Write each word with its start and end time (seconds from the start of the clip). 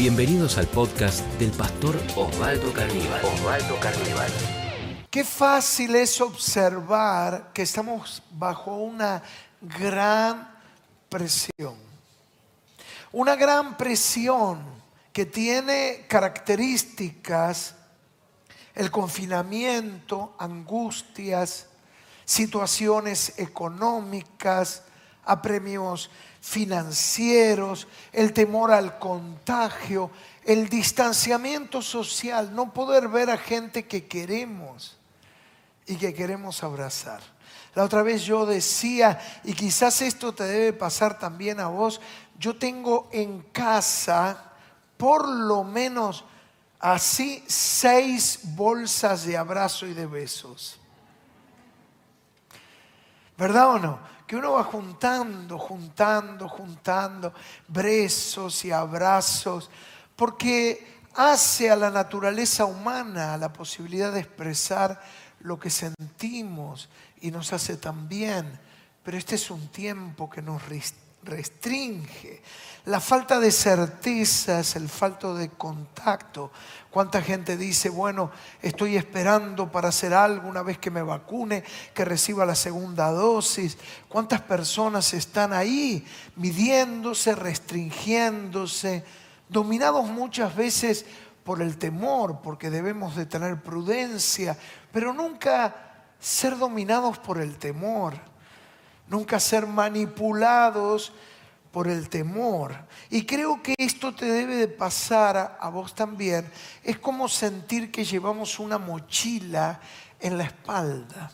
Bienvenidos 0.00 0.56
al 0.56 0.66
podcast 0.66 1.26
del 1.38 1.50
pastor 1.50 1.94
Osvaldo 2.16 2.72
Carníbal. 2.72 3.22
Osvaldo 3.22 3.78
Carníbal. 3.80 4.30
Qué 5.10 5.24
fácil 5.24 5.94
es 5.94 6.22
observar 6.22 7.50
que 7.52 7.60
estamos 7.60 8.22
bajo 8.30 8.76
una 8.76 9.22
gran 9.60 10.56
presión. 11.10 11.74
Una 13.12 13.36
gran 13.36 13.76
presión 13.76 14.64
que 15.12 15.26
tiene 15.26 16.06
características, 16.08 17.74
el 18.74 18.90
confinamiento, 18.90 20.34
angustias, 20.38 21.66
situaciones 22.24 23.34
económicas, 23.38 24.82
apremios 25.26 26.08
financieros, 26.40 27.86
el 28.12 28.32
temor 28.32 28.72
al 28.72 28.98
contagio, 28.98 30.10
el 30.44 30.68
distanciamiento 30.68 31.82
social, 31.82 32.54
no 32.54 32.72
poder 32.72 33.08
ver 33.08 33.30
a 33.30 33.36
gente 33.36 33.86
que 33.86 34.06
queremos 34.06 34.96
y 35.86 35.96
que 35.96 36.14
queremos 36.14 36.62
abrazar. 36.62 37.20
La 37.74 37.84
otra 37.84 38.02
vez 38.02 38.22
yo 38.22 38.46
decía, 38.46 39.20
y 39.44 39.52
quizás 39.52 40.02
esto 40.02 40.32
te 40.32 40.44
debe 40.44 40.72
pasar 40.72 41.18
también 41.18 41.60
a 41.60 41.68
vos, 41.68 42.00
yo 42.38 42.56
tengo 42.56 43.08
en 43.12 43.42
casa 43.52 44.52
por 44.96 45.28
lo 45.28 45.62
menos 45.62 46.24
así 46.80 47.44
seis 47.46 48.40
bolsas 48.42 49.24
de 49.24 49.36
abrazo 49.36 49.86
y 49.86 49.94
de 49.94 50.06
besos. 50.06 50.78
¿Verdad 53.36 53.68
o 53.68 53.78
no? 53.78 53.98
Que 54.30 54.36
uno 54.36 54.52
va 54.52 54.62
juntando, 54.62 55.58
juntando, 55.58 56.48
juntando 56.48 57.34
besos 57.66 58.64
y 58.64 58.70
abrazos, 58.70 59.68
porque 60.14 61.00
hace 61.16 61.68
a 61.68 61.74
la 61.74 61.90
naturaleza 61.90 62.64
humana 62.64 63.36
la 63.36 63.52
posibilidad 63.52 64.12
de 64.12 64.20
expresar 64.20 65.02
lo 65.40 65.58
que 65.58 65.68
sentimos 65.68 66.88
y 67.20 67.32
nos 67.32 67.52
hace 67.52 67.76
tan 67.76 68.08
bien. 68.08 68.56
Pero 69.02 69.18
este 69.18 69.34
es 69.34 69.50
un 69.50 69.66
tiempo 69.66 70.30
que 70.30 70.42
nos 70.42 70.64
restringe. 70.68 71.09
La 72.86 72.98
falta 72.98 73.38
de 73.38 73.52
certezas, 73.52 74.74
el 74.74 74.88
falto 74.88 75.34
de 75.34 75.50
contacto. 75.50 76.50
¿Cuánta 76.90 77.20
gente 77.20 77.56
dice, 77.56 77.90
bueno, 77.90 78.30
estoy 78.62 78.96
esperando 78.96 79.70
para 79.70 79.88
hacer 79.88 80.14
algo 80.14 80.48
una 80.48 80.62
vez 80.62 80.78
que 80.78 80.90
me 80.90 81.02
vacune, 81.02 81.62
que 81.94 82.04
reciba 82.04 82.46
la 82.46 82.54
segunda 82.54 83.10
dosis? 83.10 83.76
¿Cuántas 84.08 84.40
personas 84.40 85.12
están 85.12 85.52
ahí 85.52 86.04
midiéndose, 86.36 87.34
restringiéndose, 87.34 89.04
dominados 89.48 90.06
muchas 90.06 90.56
veces 90.56 91.04
por 91.44 91.60
el 91.60 91.76
temor, 91.76 92.40
porque 92.42 92.70
debemos 92.70 93.14
de 93.14 93.26
tener 93.26 93.62
prudencia, 93.62 94.56
pero 94.92 95.12
nunca 95.12 96.04
ser 96.18 96.56
dominados 96.58 97.18
por 97.18 97.40
el 97.40 97.56
temor, 97.56 98.29
nunca 99.10 99.38
ser 99.40 99.66
manipulados 99.66 101.12
por 101.72 101.88
el 101.88 102.08
temor. 102.08 102.74
Y 103.10 103.26
creo 103.26 103.62
que 103.62 103.74
esto 103.76 104.14
te 104.14 104.26
debe 104.26 104.56
de 104.56 104.68
pasar 104.68 105.58
a, 105.60 105.68
vos 105.68 105.94
también. 105.94 106.50
Es 106.82 106.98
como 106.98 107.28
sentir 107.28 107.90
que 107.90 108.04
llevamos 108.04 108.58
una 108.58 108.78
mochila 108.78 109.80
en 110.18 110.38
la 110.38 110.44
espalda, 110.44 111.32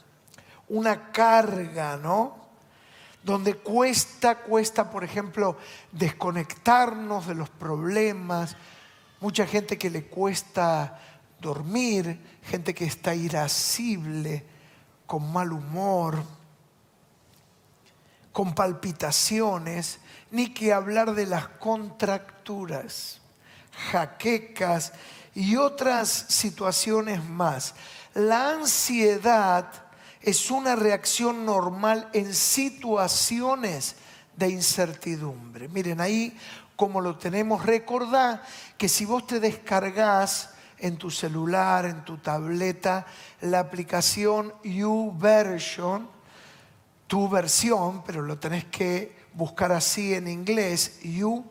una 0.68 1.12
carga, 1.12 1.96
¿no? 1.96 2.46
Donde 3.22 3.55
cuesta, 3.55 4.36
cuesta, 4.36 4.90
por 4.90 5.05
ejemplo, 5.05 5.56
desconectarnos 5.92 7.27
de 7.27 7.34
los 7.34 7.50
problemas. 7.50 8.56
Mucha 9.20 9.46
gente 9.46 9.77
que 9.77 9.90
le 9.90 10.05
cuesta 10.05 11.00
dormir, 11.40 12.20
gente 12.42 12.74
que 12.74 12.84
está 12.84 13.14
irascible, 13.14 14.44
con 15.06 15.33
mal 15.33 15.52
humor, 15.52 16.22
con 18.36 18.55
palpitaciones 18.55 19.98
ni 20.30 20.52
que 20.52 20.70
hablar 20.70 21.14
de 21.14 21.24
las 21.24 21.48
contracturas, 21.48 23.23
jaquecas 23.91 24.92
y 25.35 25.57
otras 25.57 26.27
situaciones 26.29 27.25
más. 27.25 27.75
La 28.13 28.51
ansiedad 28.51 29.73
es 30.20 30.51
una 30.51 30.77
reacción 30.77 31.46
normal 31.46 32.11
en 32.13 32.35
situaciones 32.35 33.96
de 34.36 34.51
incertidumbre. 34.51 35.69
Miren, 35.69 36.02
ahí 36.02 36.36
como 36.77 37.01
lo 37.01 37.17
tenemos, 37.17 37.64
recordá 37.64 38.42
que 38.77 38.91
si 38.91 39.07
vos 39.07 39.27
te 39.27 39.41
descargas 39.41 40.51
en 40.77 40.98
tu 40.98 41.11
celular, 41.11 41.86
en 41.86 42.05
tu 42.05 42.19
tableta, 42.19 43.07
la 43.41 43.61
aplicación 43.61 44.52
YouVersion, 44.63 46.15
tu 47.06 47.28
versión, 47.28 48.02
pero 48.05 48.22
lo 48.22 48.39
tenés 48.39 48.64
que 48.64 49.17
buscar 49.33 49.72
así 49.72 50.14
en 50.14 50.28
inglés, 50.28 51.00
You 51.02 51.44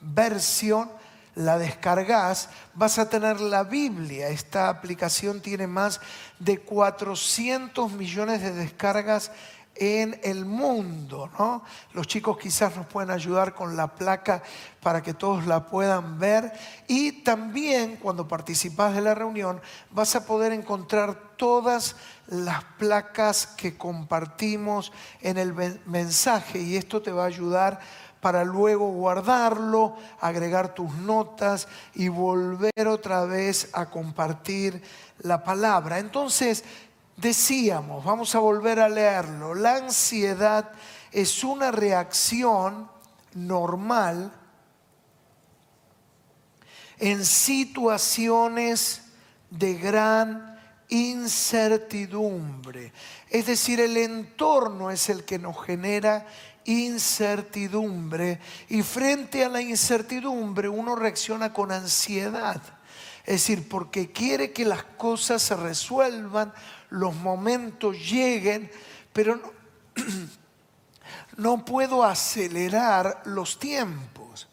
versión, 0.00 0.90
la 1.34 1.58
descargas, 1.58 2.48
vas 2.74 2.98
a 2.98 3.08
tener 3.08 3.40
la 3.40 3.64
Biblia. 3.64 4.28
Esta 4.28 4.68
aplicación 4.68 5.40
tiene 5.40 5.66
más 5.66 6.00
de 6.38 6.58
400 6.58 7.92
millones 7.92 8.42
de 8.42 8.52
descargas 8.52 9.30
en 9.74 10.20
el 10.22 10.44
mundo, 10.44 11.30
¿no? 11.38 11.62
Los 11.92 12.06
chicos 12.06 12.36
quizás 12.38 12.76
nos 12.76 12.86
pueden 12.86 13.10
ayudar 13.10 13.54
con 13.54 13.76
la 13.76 13.88
placa 13.88 14.42
para 14.82 15.02
que 15.02 15.14
todos 15.14 15.46
la 15.46 15.66
puedan 15.66 16.18
ver 16.18 16.52
y 16.86 17.22
también 17.22 17.96
cuando 17.96 18.28
participas 18.28 18.94
de 18.94 19.00
la 19.00 19.14
reunión 19.14 19.60
vas 19.90 20.14
a 20.16 20.26
poder 20.26 20.52
encontrar 20.52 21.36
todas 21.36 21.96
las 22.26 22.62
placas 22.78 23.46
que 23.46 23.78
compartimos 23.78 24.92
en 25.22 25.38
el 25.38 25.54
mensaje 25.86 26.60
y 26.60 26.76
esto 26.76 27.00
te 27.00 27.12
va 27.12 27.24
a 27.24 27.28
ayudar 27.28 27.80
para 28.20 28.44
luego 28.44 28.90
guardarlo, 28.90 29.96
agregar 30.20 30.74
tus 30.74 30.92
notas 30.94 31.68
y 31.94 32.08
volver 32.08 32.86
otra 32.86 33.24
vez 33.24 33.70
a 33.72 33.86
compartir 33.86 34.82
la 35.20 35.42
palabra. 35.42 35.98
Entonces, 35.98 36.64
decíamos, 37.20 38.04
vamos 38.04 38.34
a 38.34 38.38
volver 38.38 38.80
a 38.80 38.88
leerlo, 38.88 39.54
la 39.54 39.76
ansiedad 39.76 40.72
es 41.12 41.44
una 41.44 41.70
reacción 41.70 42.88
normal 43.34 44.32
en 46.98 47.24
situaciones 47.24 49.02
de 49.50 49.74
gran 49.74 50.58
incertidumbre. 50.88 52.92
Es 53.28 53.46
decir, 53.46 53.80
el 53.80 53.96
entorno 53.96 54.90
es 54.90 55.08
el 55.08 55.24
que 55.24 55.38
nos 55.38 55.64
genera 55.64 56.26
incertidumbre 56.64 58.38
y 58.68 58.82
frente 58.82 59.44
a 59.44 59.48
la 59.48 59.62
incertidumbre 59.62 60.68
uno 60.68 60.94
reacciona 60.94 61.52
con 61.52 61.72
ansiedad. 61.72 62.60
Es 63.24 63.46
decir, 63.46 63.68
porque 63.68 64.12
quiere 64.12 64.52
que 64.52 64.64
las 64.64 64.82
cosas 64.82 65.42
se 65.42 65.56
resuelvan, 65.56 66.52
los 66.90 67.14
momentos 67.14 67.96
lleguen, 67.96 68.70
pero 69.12 69.36
no, 69.36 69.52
no 71.36 71.64
puedo 71.64 72.04
acelerar 72.04 73.22
los 73.24 73.58
tiempos. 73.58 74.48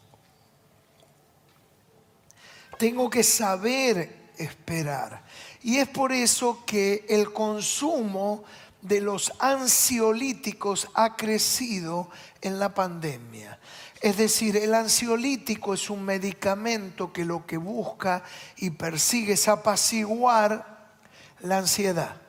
Tengo 2.78 3.10
que 3.10 3.22
saber 3.22 4.30
esperar. 4.38 5.24
Y 5.62 5.78
es 5.78 5.88
por 5.88 6.12
eso 6.12 6.64
que 6.64 7.04
el 7.08 7.32
consumo 7.32 8.44
de 8.80 9.00
los 9.00 9.32
ansiolíticos 9.40 10.88
ha 10.94 11.16
crecido 11.16 12.08
en 12.40 12.58
la 12.58 12.72
pandemia. 12.72 13.58
Es 14.00 14.16
decir, 14.16 14.56
el 14.56 14.74
ansiolítico 14.74 15.74
es 15.74 15.90
un 15.90 16.04
medicamento 16.04 17.12
que 17.12 17.24
lo 17.24 17.44
que 17.44 17.56
busca 17.56 18.22
y 18.56 18.70
persigue 18.70 19.32
es 19.32 19.48
apaciguar 19.48 20.92
la 21.40 21.58
ansiedad. 21.58 22.27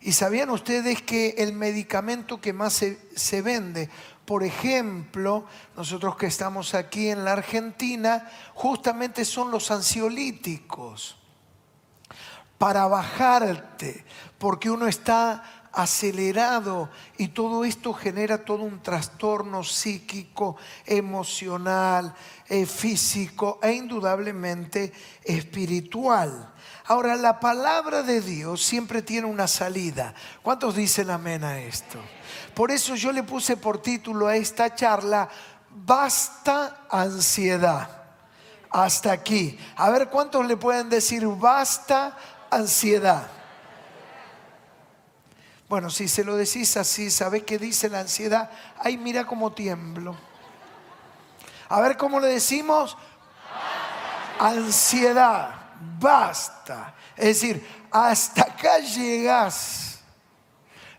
¿Y 0.00 0.12
sabían 0.12 0.50
ustedes 0.50 1.02
que 1.02 1.30
el 1.38 1.52
medicamento 1.52 2.40
que 2.40 2.52
más 2.52 2.72
se, 2.72 3.42
vende, 3.42 3.90
por 4.24 4.44
ejemplo, 4.44 5.46
nosotros 5.76 6.16
que 6.16 6.26
estamos 6.26 6.74
aquí 6.74 7.08
en 7.08 7.24
la 7.24 7.32
Argentina, 7.32 8.30
justamente 8.54 9.24
son 9.24 9.50
los 9.50 9.70
ansiolíticos? 9.70 11.18
para 12.58 12.88
bajarte, 12.88 14.04
porque 14.36 14.68
uno 14.68 14.88
está 14.88 15.68
acelerado 15.72 16.90
y 17.16 17.28
todo 17.28 17.64
esto 17.64 17.94
genera 17.94 18.44
todo 18.44 18.64
un 18.64 18.82
trastorno 18.82 19.62
psíquico, 19.62 20.56
emocional, 20.84 22.14
eh, 22.48 22.66
físico 22.66 23.60
e 23.62 23.72
indudablemente 23.72 24.92
espiritual. 25.22 26.52
Ahora, 26.88 27.16
la 27.16 27.38
palabra 27.38 28.02
de 28.02 28.22
Dios 28.22 28.64
siempre 28.64 29.02
tiene 29.02 29.26
una 29.26 29.46
salida. 29.46 30.14
¿Cuántos 30.42 30.74
dicen 30.74 31.10
amén 31.10 31.44
a 31.44 31.58
esto? 31.58 31.98
Por 32.54 32.70
eso 32.70 32.94
yo 32.94 33.12
le 33.12 33.22
puse 33.22 33.58
por 33.58 33.82
título 33.82 34.26
a 34.26 34.36
esta 34.36 34.74
charla, 34.74 35.28
basta 35.70 36.86
ansiedad. 36.90 37.90
hasta 38.70 39.12
aquí. 39.12 39.58
A 39.76 39.90
ver 39.90 40.08
cuántos 40.08 40.46
le 40.46 40.56
pueden 40.56 40.88
decir 40.88 41.26
basta 41.26 42.16
ansiedad. 42.50 43.28
Bueno, 45.68 45.90
si 45.90 46.08
se 46.08 46.24
lo 46.24 46.36
decís 46.36 46.76
así, 46.78 47.10
¿sabés 47.10 47.42
qué 47.42 47.58
dice 47.58 47.90
la 47.90 48.00
ansiedad? 48.00 48.50
Ay, 48.78 48.96
mira 48.96 49.26
cómo 49.26 49.52
tiemblo. 49.52 50.16
A 51.68 51.80
ver 51.82 51.98
cómo 51.98 52.18
le 52.20 52.28
decimos. 52.28 52.96
Ansiedad, 54.38 55.50
basta. 55.98 56.94
Es 57.16 57.40
decir, 57.40 57.66
hasta 57.90 58.42
acá 58.42 58.78
llegas. 58.78 60.00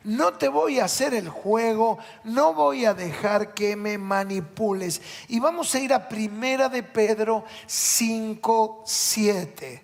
No 0.03 0.33
te 0.33 0.47
voy 0.47 0.79
a 0.79 0.85
hacer 0.85 1.13
el 1.13 1.27
juego, 1.27 1.99
no 2.23 2.53
voy 2.53 2.85
a 2.85 2.93
dejar 2.93 3.53
que 3.53 3.75
me 3.75 3.97
manipules. 3.97 5.01
Y 5.27 5.39
vamos 5.39 5.75
a 5.75 5.79
ir 5.79 5.93
a 5.93 6.07
Primera 6.07 6.69
de 6.69 6.83
Pedro 6.83 7.43
5, 7.67 8.83
7. 8.85 9.83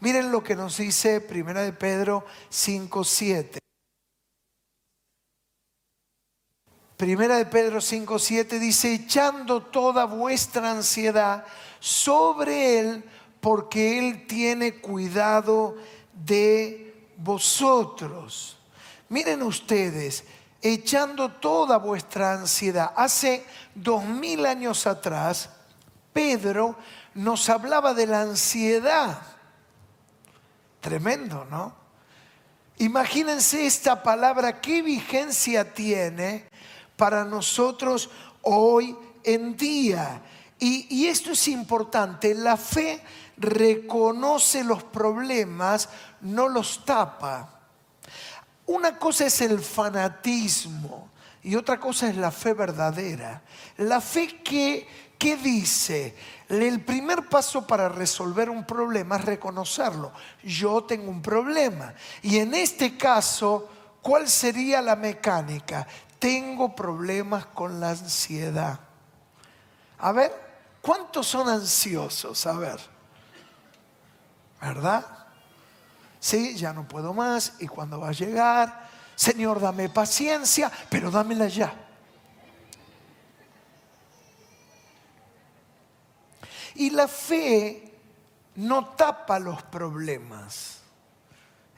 Miren 0.00 0.30
lo 0.30 0.42
que 0.42 0.54
nos 0.54 0.76
dice 0.76 1.20
Primera 1.20 1.62
de 1.62 1.72
Pedro 1.72 2.24
5, 2.48 3.02
7. 3.02 3.58
Primera 6.96 7.36
de 7.36 7.44
Pedro 7.44 7.80
5, 7.80 8.18
7 8.18 8.58
dice, 8.58 8.94
echando 8.94 9.62
toda 9.62 10.06
vuestra 10.06 10.70
ansiedad 10.70 11.44
sobre 11.78 12.78
Él, 12.78 13.04
porque 13.46 13.96
Él 14.00 14.26
tiene 14.26 14.80
cuidado 14.80 15.76
de 16.12 17.12
vosotros. 17.16 18.58
Miren 19.08 19.40
ustedes, 19.44 20.24
echando 20.60 21.30
toda 21.30 21.76
vuestra 21.76 22.32
ansiedad. 22.32 22.92
Hace 22.96 23.46
dos 23.72 24.04
mil 24.04 24.44
años 24.46 24.84
atrás, 24.88 25.48
Pedro 26.12 26.74
nos 27.14 27.48
hablaba 27.48 27.94
de 27.94 28.08
la 28.08 28.22
ansiedad. 28.22 29.22
Tremendo, 30.80 31.46
¿no? 31.48 31.72
Imagínense 32.78 33.64
esta 33.64 34.02
palabra, 34.02 34.60
qué 34.60 34.82
vigencia 34.82 35.72
tiene 35.72 36.48
para 36.96 37.24
nosotros 37.24 38.10
hoy 38.42 38.98
en 39.22 39.56
día. 39.56 40.20
Y, 40.58 41.06
esto 41.06 41.32
es 41.32 41.48
importante, 41.48 42.34
la 42.34 42.56
fe 42.56 43.02
reconoce 43.36 44.64
los 44.64 44.82
problemas, 44.82 45.88
no 46.20 46.48
los 46.48 46.84
tapa. 46.84 47.50
Una 48.66 48.98
cosa 48.98 49.26
es 49.26 49.40
el 49.40 49.60
fanatismo 49.60 51.08
y 51.42 51.54
otra 51.54 51.78
cosa 51.78 52.08
es 52.08 52.16
la 52.16 52.30
fe 52.30 52.52
verdadera. 52.54 53.42
La 53.76 54.00
fe 54.00 54.42
que, 54.42 55.14
¿qué 55.16 55.36
dice? 55.36 56.16
El 56.48 56.80
primer 56.84 57.28
paso 57.28 57.66
para 57.66 57.88
resolver 57.88 58.50
un 58.50 58.64
problema 58.64 59.16
es 59.16 59.24
reconocerlo. 59.24 60.12
Yo 60.42 60.82
tengo 60.84 61.10
un 61.10 61.22
problema. 61.22 61.94
Y 62.22 62.38
en 62.38 62.54
este 62.54 62.96
caso, 62.96 63.68
¿cuál 64.02 64.28
sería 64.28 64.82
la 64.82 64.96
mecánica? 64.96 65.86
Tengo 66.18 66.74
problemas 66.74 67.46
con 67.46 67.78
la 67.78 67.90
ansiedad. 67.90 68.80
A 69.98 70.12
ver, 70.12 70.32
¿cuántos 70.82 71.28
son 71.28 71.48
ansiosos? 71.48 72.44
A 72.46 72.54
ver, 72.54 72.95
¿verdad? 74.60 75.04
Sí, 76.20 76.56
ya 76.56 76.72
no 76.72 76.86
puedo 76.88 77.14
más. 77.14 77.54
¿Y 77.60 77.66
cuando 77.66 78.00
va 78.00 78.08
a 78.08 78.12
llegar? 78.12 78.88
Señor, 79.14 79.60
dame 79.60 79.88
paciencia, 79.88 80.70
pero 80.90 81.10
dámela 81.10 81.48
ya. 81.48 81.72
Y 86.74 86.90
la 86.90 87.08
fe 87.08 87.94
no 88.56 88.88
tapa 88.90 89.38
los 89.38 89.62
problemas. 89.62 90.80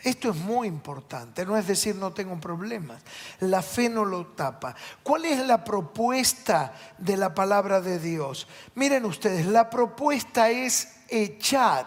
Esto 0.03 0.31
es 0.31 0.37
muy 0.37 0.69
importante, 0.69 1.45
no 1.45 1.57
es 1.57 1.67
decir 1.67 1.97
no 1.97 2.13
tengo 2.13 2.39
problemas. 2.41 3.03
La 3.41 3.63
fe 3.63 3.89
no 3.89 4.05
lo 4.05 4.27
tapa. 4.29 4.75
¿Cuál 5.03 5.25
es 5.25 5.45
la 5.45 5.65
propuesta 5.65 6.73
de 6.99 7.17
la 7.17 7.35
palabra 7.35 7.81
de 7.81 7.99
Dios? 7.99 8.47
Miren 8.75 9.05
ustedes, 9.05 9.47
la 9.47 9.69
propuesta 9.69 10.51
es 10.51 10.97
echad 11.09 11.87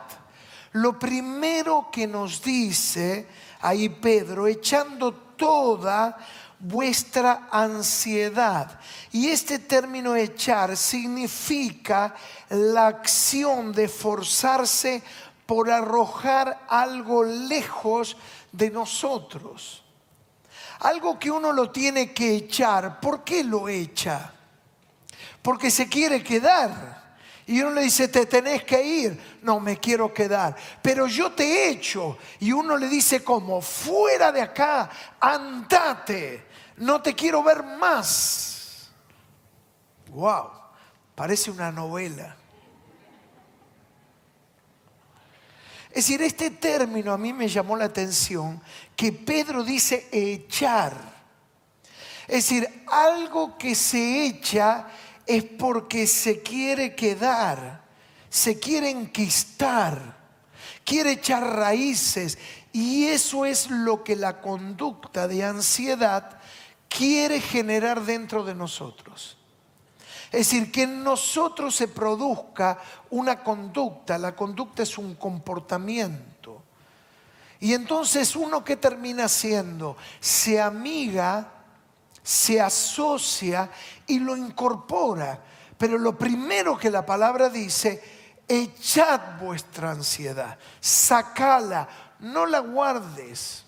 lo 0.74 0.98
primero 0.98 1.90
que 1.92 2.08
nos 2.08 2.42
dice 2.42 3.28
ahí 3.62 3.90
Pedro, 3.90 4.48
echando 4.48 5.14
toda 5.14 6.18
vuestra 6.60 7.48
ansiedad. 7.52 8.80
Y 9.12 9.28
este 9.30 9.60
término 9.60 10.16
echar 10.16 10.78
significa 10.78 12.16
la 12.50 12.88
acción 12.88 13.72
de 13.74 13.88
forzarse 13.88 15.04
por 15.46 15.70
arrojar 15.70 16.66
algo 16.70 17.24
lejos 17.24 18.16
de 18.52 18.70
nosotros. 18.70 19.84
Algo 20.80 21.20
que 21.20 21.30
uno 21.30 21.52
lo 21.52 21.70
tiene 21.72 22.14
que 22.14 22.36
echar. 22.36 23.00
¿Por 23.00 23.24
qué 23.24 23.44
lo 23.44 23.68
echa? 23.68 24.32
Porque 25.42 25.70
se 25.70 25.90
quiere 25.90 26.24
quedar. 26.24 27.01
Y 27.48 27.62
uno 27.62 27.72
le 27.72 27.82
dice, 27.82 28.08
te 28.08 28.26
tenés 28.26 28.64
que 28.64 28.84
ir. 28.84 29.40
No, 29.42 29.60
me 29.60 29.78
quiero 29.78 30.14
quedar. 30.14 30.56
Pero 30.82 31.08
yo 31.08 31.32
te 31.32 31.44
he 31.44 31.70
hecho. 31.70 32.18
Y 32.40 32.52
uno 32.52 32.78
le 32.78 32.88
dice 32.88 33.24
como, 33.24 33.62
fuera 33.62 34.32
de 34.32 34.42
acá, 34.42 34.90
andate. 35.20 36.46
No 36.78 37.02
te 37.02 37.14
quiero 37.14 37.44
ver 37.44 37.64
más. 37.64 38.90
Wow, 40.10 40.50
parece 41.16 41.52
una 41.52 41.72
novela. 41.72 42.36
Es 45.90 45.96
decir, 46.06 46.22
este 46.22 46.52
término 46.52 47.12
a 47.12 47.18
mí 47.18 47.34
me 47.34 47.50
llamó 47.50 47.76
la 47.76 47.86
atención 47.86 48.62
que 48.96 49.12
Pedro 49.12 49.64
dice 49.64 50.08
echar. 50.12 50.94
Es 52.28 52.46
decir, 52.46 52.86
algo 52.88 53.58
que 53.58 53.76
se 53.76 54.26
echa 54.26 54.88
es 55.38 55.44
porque 55.44 56.08
se 56.08 56.42
quiere 56.42 56.96
quedar, 56.96 57.82
se 58.30 58.60
quiere 58.60 58.90
enquistar, 58.90 60.18
quiere 60.84 61.12
echar 61.12 61.44
raíces. 61.56 62.38
Y 62.74 63.06
eso 63.06 63.46
es 63.46 63.70
lo 63.70 64.04
que 64.04 64.16
la 64.16 64.42
conducta 64.42 65.28
de 65.28 65.44
ansiedad 65.44 66.38
quiere 66.90 67.40
generar 67.40 68.04
dentro 68.04 68.44
de 68.44 68.56
nosotros. 68.56 69.38
Es 70.26 70.50
decir, 70.50 70.72
que 70.72 70.84
en 70.84 71.04
nosotros 71.04 71.76
se 71.76 71.88
produzca 71.88 72.80
una 73.10 73.44
conducta. 73.44 74.18
La 74.18 74.36
conducta 74.36 74.84
es 74.84 74.98
un 74.98 75.16
comportamiento. 75.16 76.64
Y 77.60 77.74
entonces 77.74 78.36
uno 78.36 78.64
que 78.64 78.76
termina 78.76 79.28
siendo, 79.28 79.96
se 80.20 80.60
amiga 80.60 81.61
se 82.24 82.62
asocia 82.62 83.70
y 84.08 84.20
lo 84.20 84.36
incorpora. 84.36 85.44
Pero 85.78 85.98
lo 85.98 86.18
primero 86.18 86.78
que 86.78 86.92
la 86.92 87.06
palabra 87.06 87.50
dice, 87.50 88.02
echad 88.48 89.40
vuestra 89.40 89.92
ansiedad, 89.92 90.58
sacala, 90.80 91.88
no 92.20 92.46
la 92.46 92.60
guardes. 92.60 93.66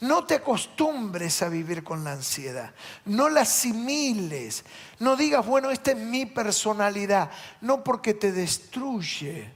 No 0.00 0.26
te 0.26 0.34
acostumbres 0.34 1.40
a 1.40 1.48
vivir 1.48 1.82
con 1.82 2.04
la 2.04 2.12
ansiedad. 2.12 2.74
No 3.06 3.30
la 3.30 3.42
asimiles. 3.42 4.62
No 4.98 5.16
digas, 5.16 5.46
bueno, 5.46 5.70
esta 5.70 5.92
es 5.92 5.96
mi 5.96 6.26
personalidad. 6.26 7.30
No 7.62 7.82
porque 7.82 8.12
te 8.12 8.30
destruye. 8.30 9.50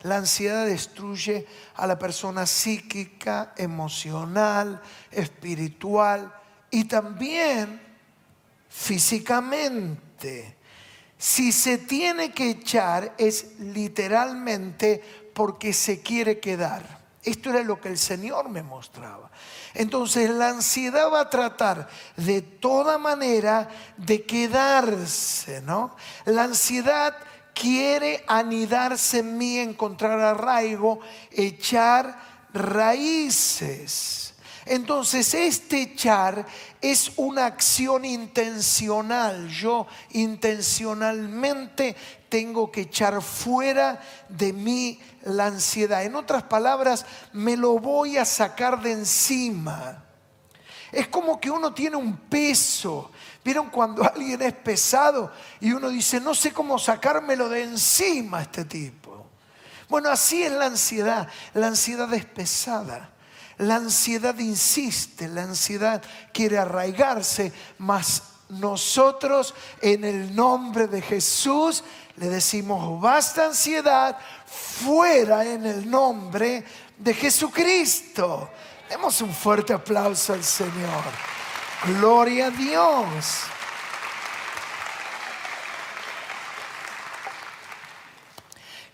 La 0.00 0.16
ansiedad 0.16 0.64
destruye 0.64 1.46
a 1.74 1.86
la 1.86 1.98
persona 1.98 2.46
psíquica, 2.46 3.52
emocional, 3.58 4.80
espiritual 5.10 6.32
y 6.74 6.84
también 6.86 7.80
físicamente. 8.68 10.56
Si 11.16 11.52
se 11.52 11.78
tiene 11.78 12.32
que 12.32 12.50
echar 12.50 13.14
es 13.16 13.60
literalmente 13.60 15.00
porque 15.32 15.72
se 15.72 16.00
quiere 16.00 16.40
quedar. 16.40 17.04
Esto 17.22 17.50
era 17.50 17.62
lo 17.62 17.80
que 17.80 17.90
el 17.90 17.96
Señor 17.96 18.48
me 18.48 18.64
mostraba. 18.64 19.30
Entonces 19.72 20.28
la 20.30 20.48
ansiedad 20.48 21.12
va 21.12 21.20
a 21.20 21.30
tratar 21.30 21.88
de 22.16 22.42
toda 22.42 22.98
manera 22.98 23.68
de 23.96 24.24
quedarse, 24.24 25.62
¿no? 25.62 25.94
La 26.24 26.42
ansiedad 26.42 27.16
quiere 27.54 28.24
anidarse 28.26 29.20
en 29.20 29.38
mí, 29.38 29.60
encontrar 29.60 30.18
arraigo, 30.18 30.98
echar 31.30 32.18
raíces. 32.52 34.33
Entonces, 34.66 35.34
este 35.34 35.82
echar 35.82 36.46
es 36.80 37.12
una 37.16 37.46
acción 37.46 38.04
intencional. 38.04 39.48
Yo 39.48 39.86
intencionalmente 40.10 41.94
tengo 42.28 42.70
que 42.70 42.82
echar 42.82 43.20
fuera 43.20 44.00
de 44.28 44.52
mí 44.52 45.00
la 45.24 45.46
ansiedad. 45.46 46.04
En 46.04 46.16
otras 46.16 46.44
palabras, 46.44 47.04
me 47.32 47.56
lo 47.56 47.78
voy 47.78 48.16
a 48.16 48.24
sacar 48.24 48.80
de 48.80 48.92
encima. 48.92 50.04
Es 50.90 51.08
como 51.08 51.40
que 51.40 51.50
uno 51.50 51.74
tiene 51.74 51.96
un 51.96 52.16
peso, 52.16 53.10
¿Vieron 53.44 53.68
cuando 53.68 54.02
alguien 54.14 54.40
es 54.42 54.54
pesado 54.54 55.30
y 55.60 55.72
uno 55.72 55.90
dice, 55.90 56.20
no 56.20 56.34
sé 56.34 56.52
cómo 56.52 56.78
sacármelo 56.78 57.48
de 57.48 57.62
encima 57.64 58.42
este 58.42 58.64
tipo? 58.64 59.26
Bueno, 59.88 60.08
así 60.08 60.42
es 60.42 60.50
la 60.50 60.66
ansiedad. 60.66 61.28
La 61.52 61.66
ansiedad 61.66 62.12
es 62.14 62.24
pesada. 62.24 63.10
La 63.58 63.76
ansiedad 63.76 64.38
insiste, 64.38 65.28
la 65.28 65.42
ansiedad 65.42 66.02
quiere 66.32 66.58
arraigarse, 66.58 67.52
mas 67.78 68.22
nosotros 68.48 69.54
en 69.80 70.04
el 70.04 70.34
nombre 70.34 70.86
de 70.86 71.00
Jesús 71.00 71.84
le 72.16 72.28
decimos, 72.28 73.00
basta 73.00 73.46
ansiedad, 73.46 74.16
fuera 74.46 75.44
en 75.44 75.66
el 75.66 75.90
nombre 75.90 76.64
de 76.98 77.14
Jesucristo. 77.14 78.50
Demos 78.88 79.20
un 79.20 79.32
fuerte 79.32 79.72
aplauso 79.72 80.32
al 80.32 80.44
Señor. 80.44 81.02
Gloria 81.86 82.46
a 82.46 82.50
Dios. 82.50 83.40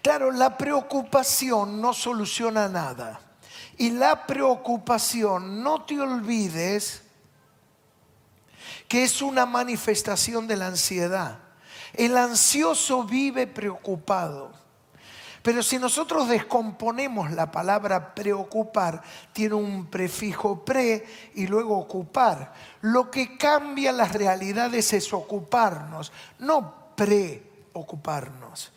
Claro, 0.03 0.31
la 0.31 0.57
preocupación 0.57 1.81
no 1.81 1.93
soluciona 1.93 2.69
nada. 2.69 3.21
Y 3.81 3.93
la 3.93 4.27
preocupación, 4.27 5.63
no 5.63 5.87
te 5.87 5.99
olvides 5.99 7.01
que 8.87 9.05
es 9.05 9.23
una 9.23 9.47
manifestación 9.47 10.47
de 10.47 10.57
la 10.59 10.67
ansiedad. 10.67 11.39
El 11.95 12.19
ansioso 12.19 13.05
vive 13.05 13.47
preocupado. 13.47 14.53
Pero 15.41 15.63
si 15.63 15.79
nosotros 15.79 16.29
descomponemos 16.29 17.31
la 17.31 17.51
palabra 17.51 18.15
preocupar, 18.15 19.03
tiene 19.33 19.55
un 19.55 19.87
prefijo 19.87 20.63
pre 20.63 21.07
y 21.35 21.47
luego 21.47 21.79
ocupar. 21.79 22.53
Lo 22.83 23.11
que 23.11 23.39
cambia 23.39 23.93
las 23.93 24.13
realidades 24.13 24.93
es 24.93 25.11
ocuparnos, 25.11 26.13
no 26.39 26.93
preocuparnos. 26.95 28.73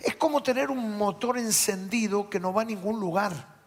Es 0.00 0.16
como 0.16 0.42
tener 0.42 0.68
un 0.68 0.98
motor 0.98 1.38
encendido 1.38 2.28
que 2.28 2.40
no 2.40 2.52
va 2.52 2.62
a 2.62 2.64
ningún 2.64 2.98
lugar 2.98 3.57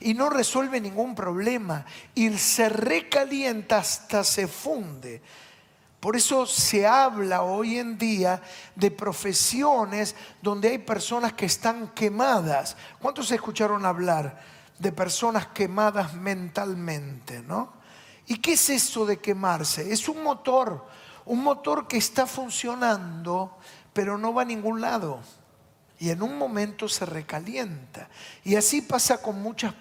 y 0.00 0.14
no 0.14 0.30
resuelve 0.30 0.80
ningún 0.80 1.14
problema 1.14 1.84
y 2.14 2.36
se 2.38 2.68
recalienta 2.68 3.78
hasta 3.78 4.24
se 4.24 4.46
funde. 4.48 5.22
Por 6.00 6.16
eso 6.16 6.46
se 6.46 6.86
habla 6.86 7.42
hoy 7.42 7.78
en 7.78 7.96
día 7.96 8.42
de 8.74 8.90
profesiones 8.90 10.14
donde 10.42 10.68
hay 10.68 10.78
personas 10.78 11.32
que 11.32 11.46
están 11.46 11.88
quemadas. 11.88 12.76
¿Cuántos 12.98 13.30
escucharon 13.30 13.86
hablar 13.86 14.38
de 14.78 14.92
personas 14.92 15.46
quemadas 15.46 16.14
mentalmente, 16.14 17.42
no? 17.42 17.72
¿Y 18.26 18.36
qué 18.36 18.52
es 18.52 18.68
eso 18.68 19.06
de 19.06 19.18
quemarse? 19.18 19.92
Es 19.92 20.08
un 20.08 20.22
motor, 20.22 20.86
un 21.24 21.42
motor 21.42 21.88
que 21.88 21.96
está 21.96 22.26
funcionando, 22.26 23.56
pero 23.92 24.18
no 24.18 24.34
va 24.34 24.42
a 24.42 24.46
ningún 24.46 24.80
lado 24.80 25.20
y 25.98 26.10
en 26.10 26.22
un 26.22 26.36
momento 26.36 26.88
se 26.88 27.06
recalienta. 27.06 28.08
Y 28.42 28.56
así 28.56 28.82
pasa 28.82 29.22
con 29.22 29.40
muchas 29.40 29.74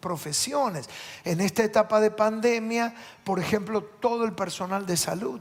profesiones. 0.00 0.88
En 1.24 1.40
esta 1.40 1.62
etapa 1.62 2.00
de 2.00 2.10
pandemia, 2.10 2.94
por 3.24 3.38
ejemplo, 3.38 3.82
todo 3.82 4.24
el 4.24 4.32
personal 4.32 4.86
de 4.86 4.96
salud. 4.96 5.40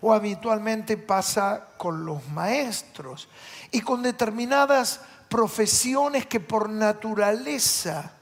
O 0.00 0.12
habitualmente 0.12 0.96
pasa 0.96 1.68
con 1.76 2.04
los 2.04 2.26
maestros 2.28 3.28
y 3.70 3.80
con 3.80 4.02
determinadas 4.02 5.00
profesiones 5.28 6.26
que 6.26 6.40
por 6.40 6.68
naturaleza 6.68 8.12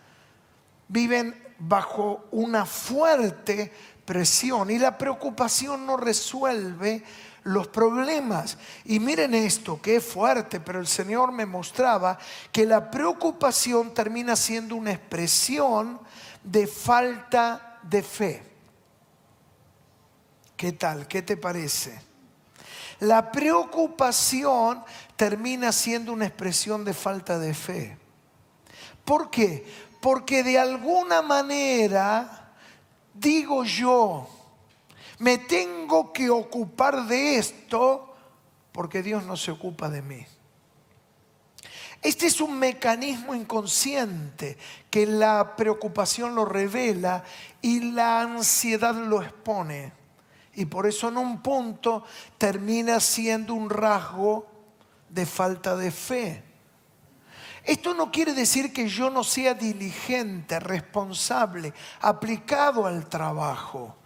viven 0.88 1.41
bajo 1.59 2.26
una 2.33 2.67
fuerte 2.67 3.73
presión 4.05 4.71
y 4.71 4.79
la 4.79 4.99
preocupación 4.99 5.87
no 5.87 5.97
resuelve 5.97 7.05
los 7.45 7.69
problemas. 7.69 8.59
Y 8.85 9.01
miren 9.01 9.35
esto, 9.35 9.81
que 9.81 9.97
es 9.97 10.05
fuerte, 10.05 10.61
pero 10.61 10.81
el 10.81 10.87
Señor 10.87 11.33
me 11.33 11.47
mostraba 11.47 12.19
que 12.51 12.67
la 12.67 12.91
preocupación 12.91 13.95
termina 13.95 14.37
siendo 14.37 14.77
una 14.77 14.93
expresión 14.93 16.01
de 16.43 16.67
falta 16.67 17.79
de 17.83 18.03
fe. 18.03 18.43
¿Qué 20.57 20.73
tal? 20.73 21.09
¿Qué 21.09 21.23
te 21.23 21.37
parece? 21.37 22.01
La 23.01 23.33
preocupación 23.33 24.85
termina 25.17 25.73
siendo 25.73 26.13
una 26.13 26.27
expresión 26.27 26.85
de 26.85 26.95
falta 26.95 27.39
de 27.39 27.53
fe. 27.53 27.99
¿Por 29.05 29.29
qué? 29.29 29.67
Porque 30.01 30.45
de 30.45 30.59
alguna 30.59 31.21
manera, 31.21 32.53
digo 33.13 33.65
yo, 33.65 34.29
me 35.23 35.38
tengo 35.38 36.12
que 36.12 36.29
ocupar 36.31 37.07
de 37.07 37.38
esto 37.38 38.12
porque 38.73 39.05
Dios 39.05 39.23
no 39.23 39.37
se 39.37 39.52
ocupa 39.52 39.88
de 39.88 40.02
mí. 40.02 40.26
Este 42.02 42.26
es 42.26 42.41
un 42.41 42.59
mecanismo 42.59 43.33
inconsciente 43.33 44.59
que 44.91 45.07
la 45.07 45.55
preocupación 45.55 46.35
lo 46.35 46.45
revela 46.45 47.23
y 47.61 47.93
la 47.93 48.23
ansiedad 48.23 48.97
lo 48.97 49.23
expone. 49.23 49.93
Y 50.55 50.64
por 50.64 50.88
eso 50.88 51.09
en 51.09 51.19
un 51.19 51.41
punto 51.41 52.02
termina 52.37 52.99
siendo 52.99 53.55
un 53.55 53.71
rasgo 53.71 54.49
de 55.09 55.25
falta 55.25 55.76
de 55.76 55.93
fe. 55.93 56.43
Esto 57.62 57.95
no 57.95 58.11
quiere 58.11 58.35
decir 58.35 58.73
que 58.73 58.88
yo 58.88 59.09
no 59.09 59.23
sea 59.23 59.55
diligente, 59.55 60.59
responsable, 60.59 61.73
aplicado 62.00 62.87
al 62.87 63.09
trabajo. 63.09 63.99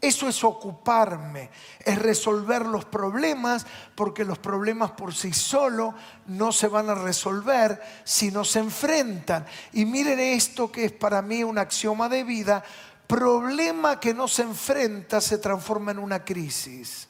Eso 0.00 0.28
es 0.28 0.44
ocuparme, 0.44 1.50
es 1.84 1.98
resolver 1.98 2.66
los 2.66 2.84
problemas, 2.84 3.66
porque 3.94 4.24
los 4.24 4.38
problemas 4.38 4.90
por 4.90 5.14
sí 5.14 5.32
solos 5.32 5.94
no 6.26 6.52
se 6.52 6.68
van 6.68 6.90
a 6.90 6.94
resolver 6.94 7.80
si 8.04 8.30
no 8.30 8.44
se 8.44 8.58
enfrentan. 8.58 9.46
Y 9.72 9.86
miren 9.86 10.20
esto 10.20 10.70
que 10.70 10.84
es 10.84 10.92
para 10.92 11.22
mí 11.22 11.42
un 11.42 11.58
axioma 11.58 12.08
de 12.08 12.22
vida, 12.22 12.62
problema 13.06 13.98
que 13.98 14.12
no 14.12 14.28
se 14.28 14.42
enfrenta 14.42 15.20
se 15.20 15.38
transforma 15.38 15.92
en 15.92 15.98
una 15.98 16.24
crisis. 16.24 17.08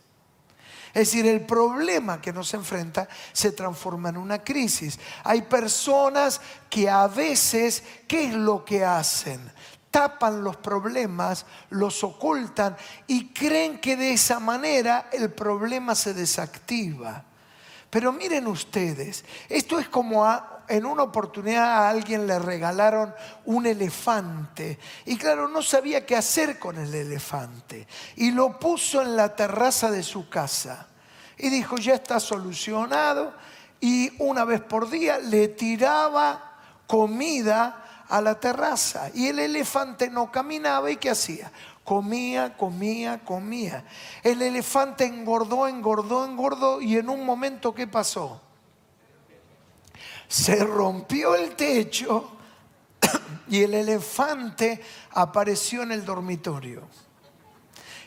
Es 0.94 1.08
decir, 1.08 1.26
el 1.26 1.40
problema 1.40 2.20
que 2.20 2.32
no 2.32 2.44
se 2.44 2.56
enfrenta 2.56 3.08
se 3.32 3.50
transforma 3.50 4.10
en 4.10 4.16
una 4.16 4.44
crisis. 4.44 5.00
Hay 5.24 5.42
personas 5.42 6.40
que 6.70 6.88
a 6.88 7.08
veces, 7.08 7.82
¿qué 8.06 8.26
es 8.26 8.34
lo 8.34 8.64
que 8.64 8.84
hacen? 8.84 9.40
Tapan 9.94 10.42
los 10.42 10.56
problemas, 10.56 11.46
los 11.70 12.02
ocultan 12.02 12.76
y 13.06 13.28
creen 13.28 13.80
que 13.80 13.96
de 13.96 14.10
esa 14.10 14.40
manera 14.40 15.08
el 15.12 15.30
problema 15.30 15.94
se 15.94 16.12
desactiva. 16.12 17.22
Pero 17.90 18.12
miren 18.12 18.48
ustedes, 18.48 19.24
esto 19.48 19.78
es 19.78 19.88
como 19.88 20.26
en 20.66 20.84
una 20.84 21.04
oportunidad 21.04 21.64
a 21.64 21.88
alguien 21.90 22.26
le 22.26 22.40
regalaron 22.40 23.14
un 23.44 23.66
elefante. 23.66 24.80
Y 25.04 25.16
claro, 25.16 25.46
no 25.46 25.62
sabía 25.62 26.04
qué 26.04 26.16
hacer 26.16 26.58
con 26.58 26.76
el 26.76 26.92
elefante. 26.92 27.86
Y 28.16 28.32
lo 28.32 28.58
puso 28.58 29.00
en 29.00 29.14
la 29.14 29.36
terraza 29.36 29.92
de 29.92 30.02
su 30.02 30.28
casa. 30.28 30.88
Y 31.38 31.50
dijo, 31.50 31.76
ya 31.76 31.94
está 31.94 32.18
solucionado 32.18 33.32
y 33.80 34.12
una 34.18 34.44
vez 34.44 34.60
por 34.60 34.90
día 34.90 35.18
le 35.18 35.46
tiraba 35.46 36.56
comida 36.88 37.83
a 38.08 38.20
la 38.20 38.38
terraza 38.38 39.10
y 39.14 39.28
el 39.28 39.38
elefante 39.38 40.10
no 40.10 40.30
caminaba 40.30 40.90
y 40.90 40.96
¿qué 40.96 41.10
hacía? 41.10 41.50
Comía, 41.84 42.56
comía, 42.56 43.22
comía. 43.24 43.84
El 44.22 44.40
elefante 44.42 45.04
engordó, 45.04 45.68
engordó, 45.68 46.24
engordó 46.24 46.80
y 46.80 46.96
en 46.96 47.08
un 47.08 47.24
momento 47.24 47.74
¿qué 47.74 47.86
pasó? 47.86 48.40
Se 50.28 50.64
rompió 50.64 51.34
el 51.34 51.54
techo 51.54 52.32
y 53.48 53.62
el 53.62 53.74
elefante 53.74 54.80
apareció 55.12 55.82
en 55.82 55.92
el 55.92 56.04
dormitorio. 56.04 56.82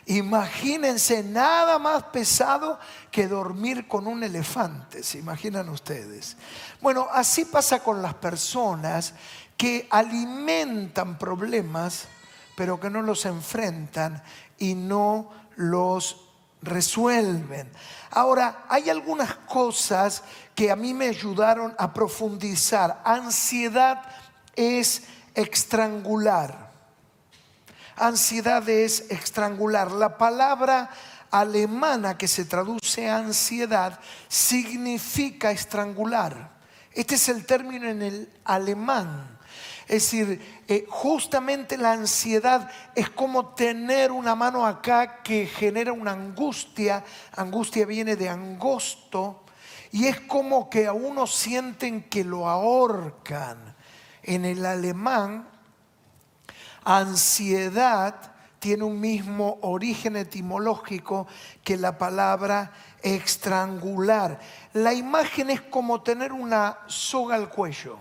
Imagínense 0.10 1.22
nada 1.22 1.78
más 1.80 2.04
pesado 2.04 2.80
que 3.12 3.28
dormir 3.28 3.90
con 3.90 4.08
un 4.08 4.24
elefante, 4.24 5.04
¿se 5.04 5.18
imaginan 5.18 5.68
ustedes? 5.68 6.38
Bueno, 6.80 7.10
así 7.12 7.44
pasa 7.44 7.84
con 7.84 8.02
las 8.02 8.14
personas 8.14 9.14
que 9.58 9.88
alimentan 9.90 11.18
problemas, 11.18 12.08
pero 12.56 12.80
que 12.80 12.90
no 12.90 13.02
los 13.02 13.26
enfrentan 13.26 14.24
y 14.58 14.76
no 14.76 15.32
los 15.56 16.28
resuelven. 16.62 17.70
Ahora, 18.12 18.66
hay 18.70 18.90
algunas 18.90 19.34
cosas 19.36 20.24
que 20.56 20.72
a 20.72 20.76
mí 20.76 20.94
me 20.94 21.08
ayudaron 21.08 21.76
a 21.78 21.94
profundizar. 21.94 23.02
Ansiedad 23.04 24.04
es 24.56 25.04
estrangular. 25.34 26.72
Ansiedad 27.96 28.68
es 28.70 29.06
estrangular. 29.10 29.92
La 29.92 30.18
palabra 30.18 30.90
alemana 31.32 32.18
que 32.18 32.28
se 32.28 32.46
traduce 32.46 33.10
ansiedad 33.10 34.00
significa 34.30 35.52
estrangular 35.52 36.56
Este 36.94 37.16
es 37.16 37.28
el 37.30 37.46
término 37.46 37.88
en 37.90 38.02
el 38.02 38.30
alemán. 38.46 39.37
Es 39.88 40.12
decir, 40.12 40.64
eh, 40.68 40.86
justamente 40.90 41.78
la 41.78 41.94
ansiedad 41.94 42.70
es 42.94 43.10
como 43.10 43.54
tener 43.54 44.12
una 44.12 44.36
mano 44.36 44.66
acá 44.66 45.24
que 45.24 45.46
genera 45.48 45.94
una 45.94 46.12
angustia. 46.12 47.06
Angustia 47.38 47.86
viene 47.86 48.18
de 48.18 48.28
angosto. 48.28 49.46
Y 49.94 50.08
es 50.08 50.20
como 50.20 50.70
que 50.70 50.88
a 50.88 50.94
uno 50.94 51.26
sienten 51.26 52.04
que 52.04 52.26
lo 52.26 52.50
ahorcan. 52.50 53.76
En 54.24 54.44
el 54.44 54.66
alemán, 54.66 55.48
ansiedad 56.84 58.34
tiene 58.60 58.84
un 58.84 59.00
mismo 59.00 59.58
origen 59.62 60.18
etimológico 60.18 61.28
que 61.64 61.78
la 61.78 61.98
palabra 61.98 62.74
estrangular. 63.02 64.38
La 64.74 64.94
imagen 64.94 65.50
es 65.50 65.62
como 65.62 66.02
tener 66.02 66.34
una 66.34 66.80
soga 66.88 67.36
al 67.36 67.48
cuello 67.48 67.98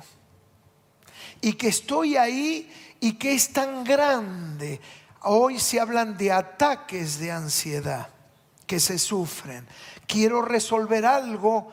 y 1.46 1.52
que 1.52 1.68
estoy 1.68 2.16
ahí 2.16 2.68
y 2.98 3.12
que 3.12 3.32
es 3.32 3.52
tan 3.52 3.84
grande. 3.84 4.80
Hoy 5.22 5.60
se 5.60 5.78
hablan 5.78 6.18
de 6.18 6.32
ataques 6.32 7.20
de 7.20 7.30
ansiedad 7.30 8.08
que 8.66 8.80
se 8.80 8.98
sufren. 8.98 9.64
Quiero 10.08 10.42
resolver 10.42 11.06
algo, 11.06 11.70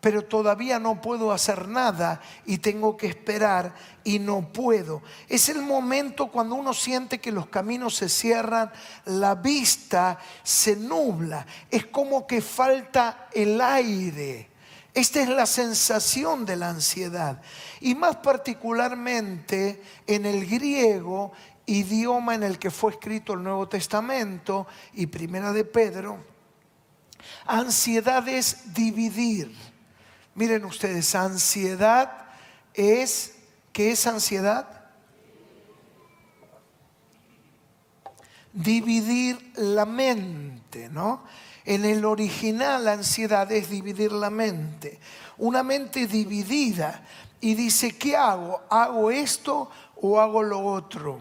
pero 0.00 0.24
todavía 0.24 0.80
no 0.80 1.00
puedo 1.00 1.30
hacer 1.30 1.68
nada 1.68 2.20
y 2.46 2.58
tengo 2.58 2.96
que 2.96 3.06
esperar 3.06 3.72
y 4.02 4.18
no 4.18 4.52
puedo. 4.52 5.02
Es 5.28 5.48
el 5.48 5.62
momento 5.62 6.26
cuando 6.26 6.56
uno 6.56 6.74
siente 6.74 7.20
que 7.20 7.30
los 7.30 7.46
caminos 7.46 7.94
se 7.94 8.08
cierran, 8.08 8.72
la 9.04 9.36
vista 9.36 10.18
se 10.42 10.74
nubla, 10.74 11.46
es 11.70 11.86
como 11.86 12.26
que 12.26 12.42
falta 12.42 13.28
el 13.32 13.60
aire. 13.60 14.51
Esta 14.94 15.22
es 15.22 15.28
la 15.28 15.46
sensación 15.46 16.44
de 16.44 16.56
la 16.56 16.70
ansiedad. 16.70 17.40
Y 17.80 17.94
más 17.94 18.16
particularmente 18.16 19.82
en 20.06 20.26
el 20.26 20.46
griego, 20.46 21.32
idioma 21.66 22.34
en 22.34 22.42
el 22.42 22.58
que 22.58 22.70
fue 22.70 22.92
escrito 22.92 23.32
el 23.32 23.42
Nuevo 23.42 23.68
Testamento 23.68 24.66
y 24.92 25.06
Primera 25.06 25.52
de 25.52 25.64
Pedro, 25.64 26.18
ansiedad 27.46 28.28
es 28.28 28.74
dividir 28.74 29.54
Miren 30.34 30.64
ustedes, 30.64 31.14
ansiedad 31.14 32.26
es, 32.72 33.34
¿qué 33.72 33.90
es 33.90 34.06
ansiedad? 34.06 34.66
Dividir 38.52 39.52
la 39.56 39.84
mente, 39.84 40.88
¿no? 40.88 41.24
En 41.64 41.84
el 41.84 42.04
original 42.04 42.84
la 42.84 42.92
ansiedad 42.92 43.50
es 43.52 43.70
dividir 43.70 44.12
la 44.12 44.30
mente. 44.30 44.98
Una 45.38 45.62
mente 45.62 46.06
dividida 46.06 47.02
y 47.40 47.54
dice, 47.54 47.96
¿qué 47.96 48.16
hago? 48.16 48.62
¿Hago 48.70 49.10
esto 49.10 49.70
o 49.96 50.20
hago 50.20 50.42
lo 50.42 50.64
otro? 50.64 51.18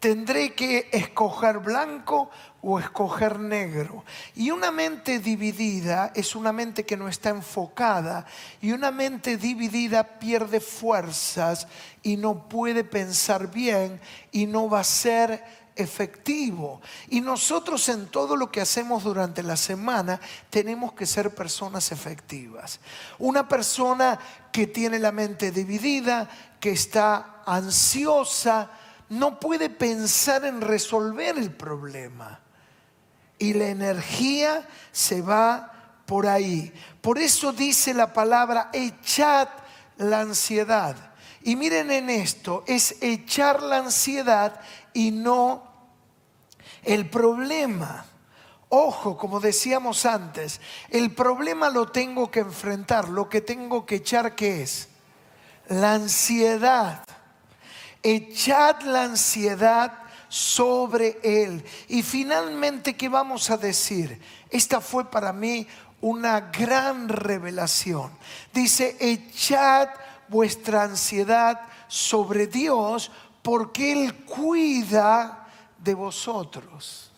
Tendré 0.00 0.54
que 0.54 0.88
escoger 0.92 1.58
blanco 1.58 2.30
o 2.62 2.78
escoger 2.78 3.40
negro. 3.40 4.04
Y 4.36 4.52
una 4.52 4.70
mente 4.70 5.18
dividida 5.18 6.12
es 6.14 6.36
una 6.36 6.52
mente 6.52 6.86
que 6.86 6.96
no 6.96 7.08
está 7.08 7.30
enfocada 7.30 8.26
y 8.60 8.70
una 8.70 8.92
mente 8.92 9.36
dividida 9.36 10.04
pierde 10.20 10.60
fuerzas 10.60 11.66
y 12.02 12.16
no 12.16 12.48
puede 12.48 12.84
pensar 12.84 13.50
bien 13.50 14.00
y 14.30 14.46
no 14.46 14.70
va 14.70 14.80
a 14.80 14.84
ser 14.84 15.42
efectivo. 15.78 16.82
Y 17.08 17.20
nosotros 17.20 17.88
en 17.88 18.08
todo 18.08 18.36
lo 18.36 18.50
que 18.50 18.60
hacemos 18.60 19.04
durante 19.04 19.42
la 19.42 19.56
semana 19.56 20.20
tenemos 20.50 20.92
que 20.92 21.06
ser 21.06 21.34
personas 21.34 21.92
efectivas. 21.92 22.80
Una 23.18 23.48
persona 23.48 24.18
que 24.52 24.66
tiene 24.66 24.98
la 24.98 25.12
mente 25.12 25.50
dividida, 25.50 26.28
que 26.60 26.72
está 26.72 27.42
ansiosa, 27.46 28.70
no 29.08 29.40
puede 29.40 29.70
pensar 29.70 30.44
en 30.44 30.60
resolver 30.60 31.38
el 31.38 31.52
problema. 31.52 32.40
Y 33.38 33.54
la 33.54 33.68
energía 33.68 34.68
se 34.90 35.22
va 35.22 36.02
por 36.04 36.26
ahí. 36.26 36.72
Por 37.00 37.18
eso 37.18 37.52
dice 37.52 37.94
la 37.94 38.12
palabra 38.12 38.70
echad 38.72 39.48
la 39.98 40.20
ansiedad. 40.20 40.96
Y 41.42 41.56
miren 41.56 41.90
en 41.90 42.10
esto, 42.10 42.64
es 42.66 42.96
echar 43.00 43.62
la 43.62 43.78
ansiedad 43.78 44.60
y 44.92 45.10
no 45.12 45.67
el 46.94 47.08
problema. 47.08 48.04
Ojo, 48.70 49.16
como 49.16 49.40
decíamos 49.40 50.04
antes, 50.04 50.60
el 50.90 51.14
problema 51.14 51.70
lo 51.70 51.88
tengo 51.88 52.30
que 52.30 52.40
enfrentar, 52.40 53.08
lo 53.08 53.28
que 53.28 53.40
tengo 53.40 53.86
que 53.86 53.96
echar, 53.96 54.34
¿qué 54.34 54.62
es? 54.62 54.88
La 55.68 55.94
ansiedad 55.94 57.02
echad 58.02 58.80
la 58.82 59.04
ansiedad 59.04 59.92
sobre 60.28 61.18
él. 61.22 61.64
Y 61.88 62.02
finalmente, 62.02 62.96
¿qué 62.96 63.08
vamos 63.08 63.50
a 63.50 63.56
decir? 63.56 64.20
Esta 64.50 64.80
fue 64.80 65.10
para 65.10 65.32
mí 65.32 65.66
una 66.00 66.40
gran 66.40 67.08
revelación. 67.08 68.10
Dice, 68.52 68.96
echad 69.00 69.88
vuestra 70.28 70.82
ansiedad 70.84 71.60
sobre 71.88 72.46
Dios 72.46 73.10
porque 73.42 73.92
Él 73.92 74.14
cuida 74.24 75.47
de 75.78 75.94
vosotros. 75.94 77.12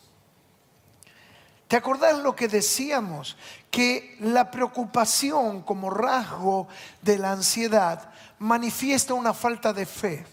¿Te 1.68 1.76
acordás 1.76 2.18
lo 2.18 2.34
que 2.34 2.48
decíamos? 2.48 3.36
Que 3.70 4.16
la 4.20 4.50
preocupación 4.50 5.62
como 5.62 5.88
rasgo 5.88 6.66
de 7.00 7.16
la 7.16 7.32
ansiedad 7.32 8.12
manifiesta 8.40 9.14
una 9.14 9.32
falta 9.32 9.72
de 9.72 9.86
fe. 9.86 10.26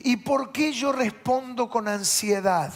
¿Y 0.00 0.18
por 0.18 0.52
qué 0.52 0.72
yo 0.72 0.92
respondo 0.92 1.70
con 1.70 1.88
ansiedad? 1.88 2.72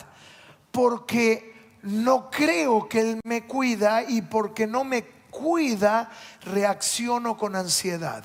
Porque 0.70 1.54
no 1.82 2.30
creo 2.30 2.88
que 2.88 3.00
Él 3.00 3.20
me 3.24 3.46
cuida 3.46 4.02
y 4.02 4.22
porque 4.22 4.66
no 4.66 4.84
me 4.84 5.04
cuida, 5.30 6.10
reacciono 6.42 7.36
con 7.36 7.56
ansiedad. 7.56 8.24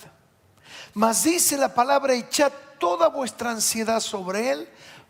Mas 0.94 1.24
dice 1.24 1.58
la 1.58 1.74
palabra, 1.74 2.14
echad 2.14 2.52
toda 2.80 3.10
vuestra 3.10 3.52
ansiedad 3.52 4.00
sobre 4.00 4.52
Él, 4.52 4.70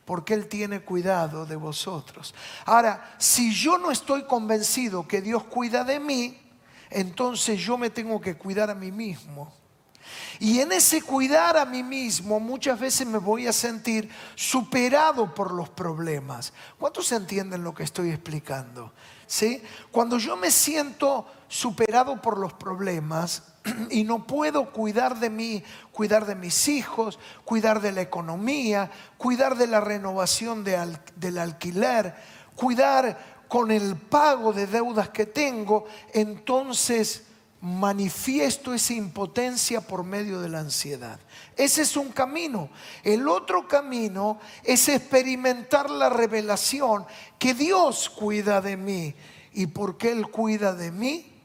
porque 0.10 0.34
Él 0.34 0.48
tiene 0.48 0.82
cuidado 0.82 1.46
de 1.46 1.56
vosotros. 1.56 2.34
Ahora, 2.66 3.14
si 3.20 3.54
yo 3.54 3.78
no 3.78 3.92
estoy 3.92 4.24
convencido 4.24 5.08
que 5.08 5.22
Dios 5.22 5.44
cuida 5.44 5.84
de 5.84 6.00
mí, 6.00 6.36
entonces 6.90 7.60
yo 7.62 7.78
me 7.78 7.92
tengo 7.92 8.20
que 8.20 8.36
cuidar 8.36 8.72
a 8.72 8.74
mí 8.74 8.92
mismo. 8.92 9.54
Y 10.40 10.62
en 10.62 10.72
ese 10.72 11.04
cuidar 11.04 11.58
a 11.58 11.64
mí 11.64 11.84
mismo 11.84 12.40
muchas 12.40 12.80
veces 12.80 13.06
me 13.06 13.20
voy 13.20 13.46
a 13.46 13.54
sentir 13.54 14.10
superado 14.34 15.36
por 15.36 15.52
los 15.52 15.70
problemas. 15.70 16.54
¿Cuántos 16.80 17.12
entienden 17.12 17.64
lo 17.64 17.76
que 17.76 17.84
estoy 17.84 18.10
explicando? 18.10 18.92
¿Sí? 19.28 19.62
Cuando 19.92 20.18
yo 20.18 20.36
me 20.36 20.50
siento 20.50 21.28
superado 21.48 22.20
por 22.20 22.40
los 22.40 22.54
problemas 22.54 23.44
y 23.90 24.04
no 24.04 24.26
puedo 24.26 24.72
cuidar 24.72 25.20
de 25.20 25.30
mí, 25.30 25.64
cuidar 25.92 26.26
de 26.26 26.36
mis 26.36 26.68
hijos, 26.68 27.20
cuidar 27.46 27.82
de 27.82 27.92
la 27.92 28.02
economía, 28.02 28.92
cuidar 29.18 29.58
de 29.58 29.68
la 29.68 29.82
renovación 29.82 30.64
del 30.64 31.38
alquiler, 31.38 32.16
cuidar 32.56 33.40
con 33.48 33.72
el 33.72 33.96
pago 33.96 34.54
de 34.54 34.68
deudas 34.68 35.10
que 35.10 35.26
tengo, 35.26 35.86
entonces 36.14 37.24
manifiesto 37.62 38.74
esa 38.74 38.94
impotencia 38.94 39.82
por 39.82 40.04
medio 40.04 40.40
de 40.40 40.50
la 40.50 40.60
ansiedad. 40.60 41.20
Ese 41.58 41.82
es 41.82 41.98
un 41.98 42.10
camino. 42.10 42.70
El 43.04 43.28
otro 43.28 43.68
camino 43.68 44.40
es 44.64 44.88
experimentar 44.88 45.90
la 45.90 46.10
revelación 46.10 47.06
que 47.38 47.54
Dios 47.54 48.10
cuida 48.10 48.62
de 48.62 48.78
mí. 48.78 49.14
Y 49.52 49.68
porque 49.68 50.12
Él 50.12 50.30
cuida 50.30 50.74
de 50.74 50.92
mí, 50.92 51.39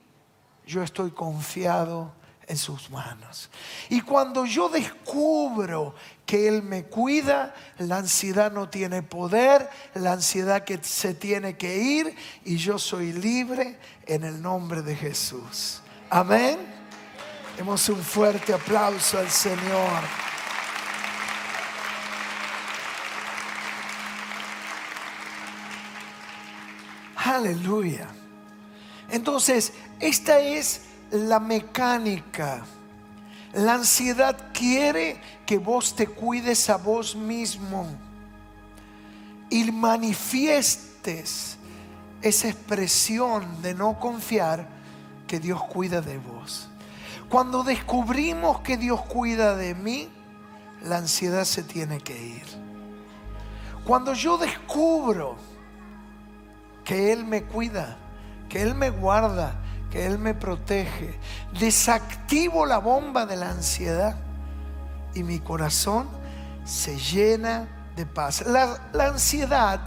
yo 0.66 0.82
estoy 0.82 1.10
confiado 1.10 2.12
en 2.46 2.56
sus 2.56 2.90
manos. 2.90 3.50
Y 3.88 4.00
cuando 4.00 4.44
yo 4.44 4.68
descubro 4.68 5.94
que 6.26 6.48
Él 6.48 6.62
me 6.62 6.84
cuida, 6.84 7.54
la 7.78 7.98
ansiedad 7.98 8.52
no 8.52 8.68
tiene 8.68 9.02
poder, 9.02 9.68
la 9.94 10.12
ansiedad 10.12 10.64
que 10.64 10.78
se 10.82 11.14
tiene 11.14 11.56
que 11.56 11.76
ir 11.78 12.14
y 12.44 12.56
yo 12.56 12.78
soy 12.78 13.12
libre 13.12 13.78
en 14.06 14.24
el 14.24 14.40
nombre 14.40 14.82
de 14.82 14.96
Jesús. 14.96 15.80
Amén. 16.10 16.58
Demos 17.56 17.88
un 17.88 18.02
fuerte 18.02 18.52
aplauso 18.52 19.18
al 19.18 19.30
Señor. 19.30 20.02
Aleluya. 27.16 28.08
Entonces, 29.10 29.72
esta 30.00 30.38
es 30.38 30.82
la 31.10 31.40
mecánica. 31.40 32.64
La 33.54 33.74
ansiedad 33.74 34.52
quiere 34.52 35.20
que 35.46 35.58
vos 35.58 35.94
te 35.94 36.06
cuides 36.06 36.68
a 36.70 36.76
vos 36.76 37.14
mismo 37.14 37.86
y 39.48 39.70
manifiestes 39.70 41.56
esa 42.20 42.48
expresión 42.48 43.62
de 43.62 43.74
no 43.74 44.00
confiar 44.00 44.66
que 45.26 45.38
Dios 45.38 45.62
cuida 45.64 46.00
de 46.00 46.18
vos. 46.18 46.68
Cuando 47.28 47.62
descubrimos 47.62 48.60
que 48.60 48.76
Dios 48.76 49.02
cuida 49.02 49.56
de 49.56 49.74
mí, 49.74 50.08
la 50.82 50.98
ansiedad 50.98 51.44
se 51.44 51.62
tiene 51.62 51.98
que 51.98 52.20
ir. 52.20 52.44
Cuando 53.84 54.14
yo 54.14 54.38
descubro 54.38 55.36
que 56.84 57.12
Él 57.12 57.24
me 57.24 57.44
cuida, 57.44 57.96
que 58.48 58.62
Él 58.62 58.74
me 58.74 58.90
guarda, 58.90 59.60
que 59.94 60.04
Él 60.04 60.18
me 60.18 60.34
protege, 60.34 61.14
desactivo 61.56 62.66
la 62.66 62.78
bomba 62.78 63.26
de 63.26 63.36
la 63.36 63.50
ansiedad 63.50 64.16
y 65.14 65.22
mi 65.22 65.38
corazón 65.38 66.08
se 66.64 66.98
llena 66.98 67.68
de 67.94 68.04
paz. 68.04 68.44
La, 68.44 68.80
ansiedad 68.98 69.80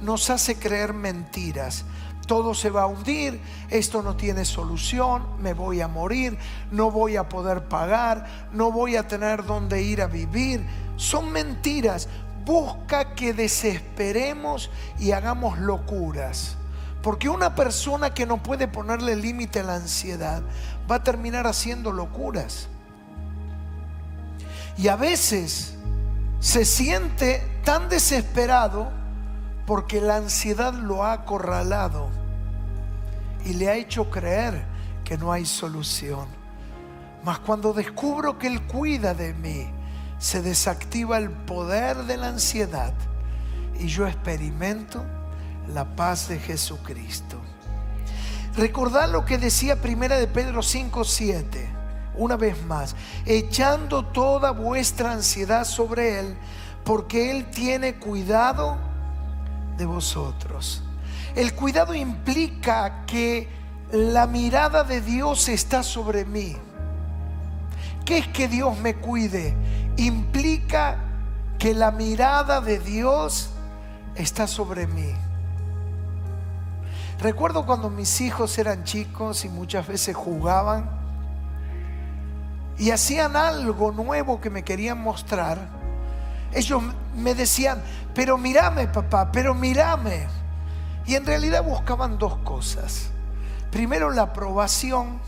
nos 0.00 0.30
hace 0.30 0.58
creer 0.58 0.94
mentiras. 0.94 1.84
Todo 2.26 2.54
se 2.54 2.70
va 2.70 2.84
a 2.84 2.86
hundir, 2.86 3.38
esto 3.68 4.02
no 4.02 4.16
tiene 4.16 4.46
solución, 4.46 5.26
me 5.42 5.52
voy 5.52 5.82
a 5.82 5.88
morir, 5.88 6.38
no 6.70 6.90
voy 6.90 7.16
a 7.16 7.28
poder 7.28 7.68
pagar, 7.68 8.48
no 8.52 8.72
voy 8.72 8.96
a 8.96 9.06
tener 9.08 9.44
dónde 9.44 9.82
ir 9.82 10.00
a 10.00 10.06
vivir. 10.06 10.64
Son 10.96 11.30
mentiras. 11.30 12.08
Busca 12.46 13.14
que 13.14 13.34
desesperemos 13.34 14.70
y 14.98 15.12
hagamos 15.12 15.58
locuras. 15.58 16.56
Porque 17.02 17.28
una 17.28 17.54
persona 17.54 18.12
que 18.12 18.26
no 18.26 18.42
puede 18.42 18.68
ponerle 18.68 19.16
límite 19.16 19.60
a 19.60 19.64
la 19.64 19.74
ansiedad 19.76 20.42
va 20.90 20.96
a 20.96 21.04
terminar 21.04 21.46
haciendo 21.46 21.92
locuras. 21.92 22.68
Y 24.76 24.88
a 24.88 24.96
veces 24.96 25.74
se 26.40 26.64
siente 26.64 27.42
tan 27.64 27.88
desesperado 27.88 28.90
porque 29.66 30.00
la 30.00 30.16
ansiedad 30.16 30.74
lo 30.74 31.04
ha 31.04 31.12
acorralado 31.12 32.08
y 33.44 33.54
le 33.54 33.68
ha 33.68 33.74
hecho 33.74 34.10
creer 34.10 34.64
que 35.04 35.16
no 35.16 35.32
hay 35.32 35.46
solución. 35.46 36.26
Mas 37.22 37.38
cuando 37.38 37.72
descubro 37.72 38.38
que 38.38 38.46
Él 38.46 38.62
cuida 38.66 39.14
de 39.14 39.34
mí, 39.34 39.70
se 40.18 40.42
desactiva 40.42 41.18
el 41.18 41.30
poder 41.30 41.98
de 42.04 42.16
la 42.16 42.28
ansiedad 42.28 42.92
y 43.78 43.86
yo 43.86 44.06
experimento 44.06 45.04
la 45.70 45.96
paz 45.96 46.28
de 46.28 46.38
Jesucristo. 46.38 47.40
Recordad 48.56 49.10
lo 49.10 49.24
que 49.24 49.38
decía 49.38 49.80
primera 49.80 50.18
de 50.18 50.26
Pedro 50.26 50.62
5, 50.62 51.04
7. 51.04 51.70
Una 52.16 52.36
vez 52.36 52.62
más, 52.64 52.96
echando 53.24 54.04
toda 54.06 54.50
vuestra 54.50 55.12
ansiedad 55.12 55.64
sobre 55.64 56.18
Él, 56.18 56.36
porque 56.84 57.30
Él 57.30 57.50
tiene 57.50 57.94
cuidado 57.96 58.76
de 59.76 59.86
vosotros. 59.86 60.82
El 61.36 61.54
cuidado 61.54 61.94
implica 61.94 63.06
que 63.06 63.48
la 63.92 64.26
mirada 64.26 64.82
de 64.82 65.00
Dios 65.00 65.48
está 65.48 65.82
sobre 65.82 66.24
mí. 66.24 66.56
¿Qué 68.04 68.18
es 68.18 68.28
que 68.28 68.48
Dios 68.48 68.76
me 68.78 68.96
cuide? 68.96 69.54
Implica 69.96 70.98
que 71.58 71.74
la 71.74 71.92
mirada 71.92 72.60
de 72.60 72.80
Dios 72.80 73.50
está 74.16 74.46
sobre 74.48 74.86
mí. 74.86 75.14
Recuerdo 77.20 77.66
cuando 77.66 77.90
mis 77.90 78.22
hijos 78.22 78.56
eran 78.56 78.84
chicos 78.84 79.44
y 79.44 79.50
muchas 79.50 79.86
veces 79.86 80.16
jugaban 80.16 80.88
y 82.78 82.92
hacían 82.92 83.36
algo 83.36 83.92
nuevo 83.92 84.40
que 84.40 84.48
me 84.48 84.64
querían 84.64 85.02
mostrar. 85.02 85.58
Ellos 86.50 86.82
me 87.14 87.34
decían, 87.34 87.82
pero 88.14 88.38
mírame 88.38 88.88
papá, 88.88 89.30
pero 89.30 89.54
mírame. 89.54 90.28
Y 91.04 91.14
en 91.14 91.26
realidad 91.26 91.62
buscaban 91.62 92.16
dos 92.16 92.38
cosas. 92.38 93.10
Primero 93.70 94.10
la 94.10 94.22
aprobación, 94.22 95.20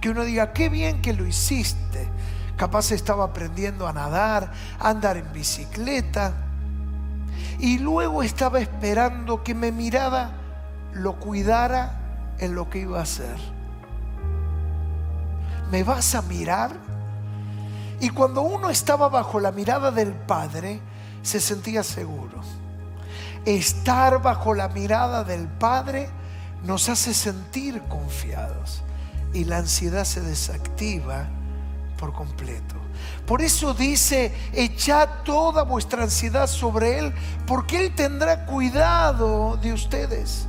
que 0.00 0.08
uno 0.08 0.22
diga, 0.22 0.52
qué 0.52 0.68
bien 0.68 1.02
que 1.02 1.14
lo 1.14 1.26
hiciste. 1.26 2.08
Capaz 2.56 2.92
estaba 2.92 3.24
aprendiendo 3.24 3.88
a 3.88 3.92
nadar, 3.92 4.52
a 4.78 4.90
andar 4.90 5.16
en 5.16 5.32
bicicleta. 5.32 6.32
Y 7.58 7.78
luego 7.78 8.22
estaba 8.22 8.60
esperando 8.60 9.42
que 9.42 9.52
me 9.52 9.72
mirara 9.72 10.41
lo 10.94 11.18
cuidara 11.18 11.98
en 12.38 12.54
lo 12.54 12.68
que 12.68 12.80
iba 12.80 12.98
a 12.98 13.02
hacer. 13.02 13.36
¿Me 15.70 15.84
vas 15.84 16.14
a 16.14 16.22
mirar? 16.22 16.72
Y 18.00 18.10
cuando 18.10 18.42
uno 18.42 18.68
estaba 18.68 19.08
bajo 19.08 19.40
la 19.40 19.52
mirada 19.52 19.90
del 19.90 20.12
Padre, 20.12 20.80
se 21.22 21.40
sentía 21.40 21.82
seguro. 21.82 22.40
Estar 23.44 24.20
bajo 24.20 24.54
la 24.54 24.68
mirada 24.68 25.24
del 25.24 25.48
Padre 25.48 26.10
nos 26.64 26.88
hace 26.88 27.14
sentir 27.14 27.82
confiados 27.82 28.82
y 29.32 29.44
la 29.44 29.58
ansiedad 29.58 30.04
se 30.04 30.20
desactiva 30.20 31.26
por 31.96 32.12
completo. 32.12 32.74
Por 33.26 33.40
eso 33.40 33.72
dice, 33.72 34.34
echad 34.52 35.08
toda 35.24 35.62
vuestra 35.62 36.02
ansiedad 36.02 36.46
sobre 36.46 36.98
Él, 36.98 37.14
porque 37.46 37.78
Él 37.86 37.94
tendrá 37.94 38.46
cuidado 38.46 39.56
de 39.56 39.72
ustedes. 39.72 40.46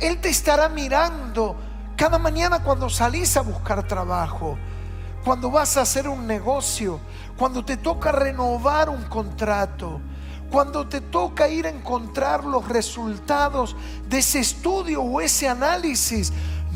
Él 0.00 0.20
te 0.20 0.28
estará 0.28 0.68
mirando 0.68 1.56
cada 1.96 2.18
mañana 2.18 2.62
cuando 2.62 2.88
salís 2.88 3.36
a 3.36 3.42
buscar 3.42 3.86
trabajo, 3.86 4.58
cuando 5.24 5.50
vas 5.50 5.76
a 5.76 5.82
hacer 5.82 6.08
un 6.08 6.26
negocio, 6.26 7.00
cuando 7.36 7.64
te 7.64 7.76
toca 7.76 8.10
renovar 8.12 8.88
un 8.88 9.04
contrato, 9.04 10.00
cuando 10.50 10.86
te 10.86 11.00
toca 11.00 11.48
ir 11.48 11.66
a 11.66 11.70
encontrar 11.70 12.44
los 12.44 12.68
resultados 12.68 13.74
de 14.08 14.18
ese 14.18 14.40
estudio 14.40 15.02
o 15.02 15.20
ese 15.20 15.48
análisis. 15.48 16.32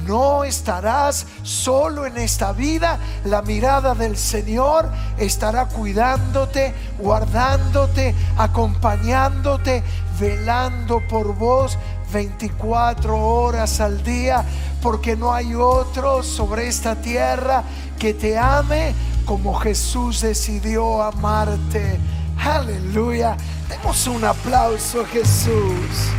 No 0.06 0.44
estarás 0.44 1.26
solo 1.42 2.06
en 2.06 2.18
esta 2.18 2.52
vida. 2.52 2.98
La 3.24 3.42
mirada 3.42 3.94
del 3.94 4.16
Señor 4.16 4.90
estará 5.18 5.66
cuidándote, 5.66 6.74
guardándote, 6.98 8.14
acompañándote, 8.36 9.82
velando 10.18 11.00
por 11.08 11.34
vos 11.34 11.78
24 12.12 13.18
horas 13.18 13.80
al 13.80 14.02
día, 14.02 14.44
porque 14.82 15.16
no 15.16 15.32
hay 15.32 15.54
otro 15.54 16.22
sobre 16.22 16.68
esta 16.68 16.94
tierra 16.96 17.64
que 17.98 18.14
te 18.14 18.38
ame 18.38 18.94
como 19.24 19.54
Jesús 19.54 20.20
decidió 20.20 21.02
amarte. 21.02 21.98
Aleluya. 22.38 23.36
Demos 23.68 24.06
un 24.06 24.24
aplauso 24.24 25.00
a 25.00 25.06
Jesús. 25.06 26.10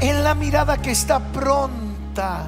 En 0.00 0.24
la 0.24 0.34
mirada 0.34 0.80
que 0.80 0.92
está 0.92 1.18
pronta 1.18 2.46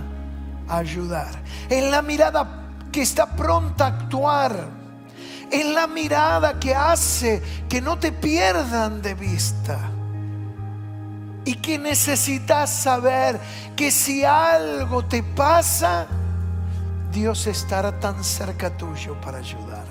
a 0.69 0.77
ayudar. 0.77 1.43
En 1.69 1.91
la 1.91 2.01
mirada 2.01 2.65
que 2.91 3.03
está 3.03 3.27
pronta 3.27 3.85
a 3.85 3.89
actuar 3.89 4.80
en 5.51 5.75
la 5.75 5.87
mirada 5.87 6.59
que 6.59 6.75
hace 6.75 7.43
que 7.69 7.81
no 7.81 7.99
te 7.99 8.13
pierdan 8.13 9.03
de 9.03 9.15
vista. 9.15 9.79
Y 11.45 11.55
que 11.55 11.79
necesitas 11.79 12.71
saber 12.71 13.41
que 13.75 13.91
si 13.91 14.25
algo 14.25 15.05
te 15.05 15.23
pasa, 15.23 16.07
Dios 17.11 17.47
estará 17.47 17.99
tan 17.99 18.23
cerca 18.23 18.77
tuyo 18.77 19.19
para 19.21 19.39
ayudarte. 19.39 19.91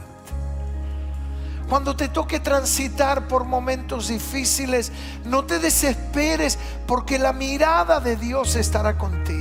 Cuando 1.68 1.96
te 1.96 2.08
toque 2.08 2.40
transitar 2.40 3.28
por 3.28 3.46
momentos 3.46 4.08
difíciles, 4.08 4.92
no 5.26 5.46
te 5.46 5.60
desesperes 5.60 6.58
porque 6.88 7.20
la 7.20 7.34
mirada 7.34 8.00
de 8.00 8.16
Dios 8.16 8.56
estará 8.56 8.98
contigo 8.98 9.39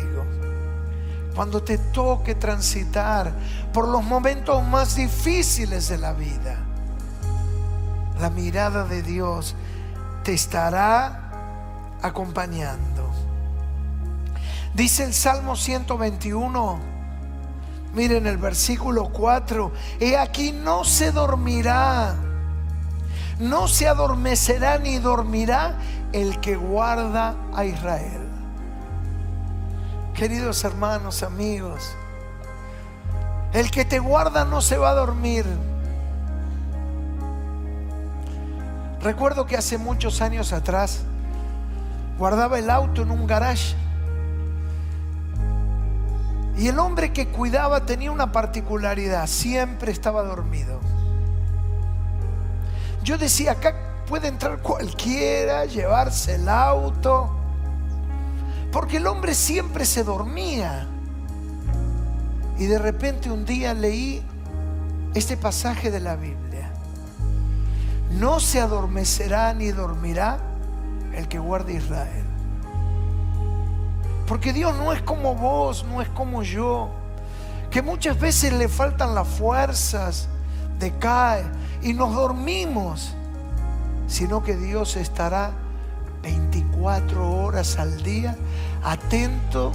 cuando 1.39 1.63
te 1.63 1.79
toque 1.79 2.35
transitar 2.35 3.33
por 3.73 3.87
los 3.87 4.03
momentos 4.03 4.61
más 4.65 4.97
difíciles 4.97 5.89
de 5.89 5.97
la 5.97 6.13
vida, 6.13 6.57
la 8.21 8.29
mirada 8.29 8.83
de 8.83 9.05
Dios 9.05 9.55
te 10.25 10.35
estará 10.35 11.31
acompañando. 12.03 13.09
Dice 14.75 15.05
el 15.05 15.15
Salmo 15.15 15.55
121, 15.55 16.81
miren 17.95 18.27
el 18.27 18.39
versículo 18.39 19.05
4, 19.05 19.71
he 20.01 20.17
aquí 20.17 20.51
no 20.51 20.83
se 20.83 21.13
dormirá, 21.13 22.17
no 23.39 23.69
se 23.69 23.87
adormecerá 23.87 24.81
ni 24.81 24.99
dormirá 24.99 25.77
el 26.13 26.41
que 26.41 26.57
guarda 26.57 27.37
a 27.55 27.65
Israel. 27.65 28.28
Queridos 30.19 30.65
hermanos, 30.65 31.23
amigos, 31.23 31.95
el 33.53 33.71
que 33.71 33.85
te 33.85 34.01
guarda 34.01 34.45
no 34.45 34.61
se 34.61 34.77
va 34.77 34.91
a 34.91 34.95
dormir. 34.95 35.47
Recuerdo 39.01 39.47
que 39.47 39.57
hace 39.57 39.79
muchos 39.79 40.21
años 40.21 40.53
atrás 40.53 41.03
guardaba 42.19 42.59
el 42.59 42.69
auto 42.69 43.03
en 43.03 43.13
un 43.13 43.29
garage 43.29 43.77
y 46.57 46.67
el 46.67 46.81
hombre 46.81 47.13
que 47.13 47.29
cuidaba 47.29 47.87
tenía 47.87 48.11
una 48.11 48.33
particularidad, 48.33 49.29
siempre 49.29 49.93
estaba 49.93 50.25
dormido. 50.25 50.81
Yo 53.05 53.19
decía, 53.19 53.53
acá 53.53 53.73
puede 54.09 54.27
entrar 54.27 54.59
cualquiera, 54.63 55.65
llevarse 55.65 56.35
el 56.35 56.49
auto. 56.49 57.38
Porque 58.73 58.99
el 58.99 59.07
hombre 59.07 59.35
siempre 59.35 59.85
se 59.85 60.05
dormía. 60.05 60.87
Y 62.59 62.67
de 62.67 62.79
repente 62.79 63.31
un 63.31 63.45
día 63.45 63.73
leí 63.75 64.23
este 65.15 65.37
pasaje 65.37 65.91
de 65.91 66.01
la 66.01 66.17
Biblia. 66.17 66.73
No 68.19 68.41
se 68.41 68.61
adormecerá 68.61 69.55
ni 69.55 69.71
dormirá 69.71 70.39
el 71.15 71.29
que 71.29 71.39
guarde 71.39 71.75
Israel. 71.75 72.25
Porque 74.27 74.53
Dios 74.53 74.77
no 74.77 74.93
es 74.93 75.01
como 75.03 75.35
vos, 75.35 75.85
no 75.85 76.03
es 76.03 76.09
como 76.11 76.43
yo, 76.43 76.91
que 77.71 77.81
muchas 77.81 78.19
veces 78.19 78.53
le 78.53 78.69
faltan 78.69 79.15
las 79.15 79.27
fuerzas, 79.27 80.29
decae 80.79 81.45
y 81.83 81.95
nos 81.95 82.15
dormimos, 82.15 83.15
sino 84.07 84.43
que 84.43 84.57
Dios 84.57 84.97
estará 84.97 85.53
24 86.23 87.31
horas 87.31 87.79
al 87.79 88.03
día 88.03 88.37
atento 88.83 89.73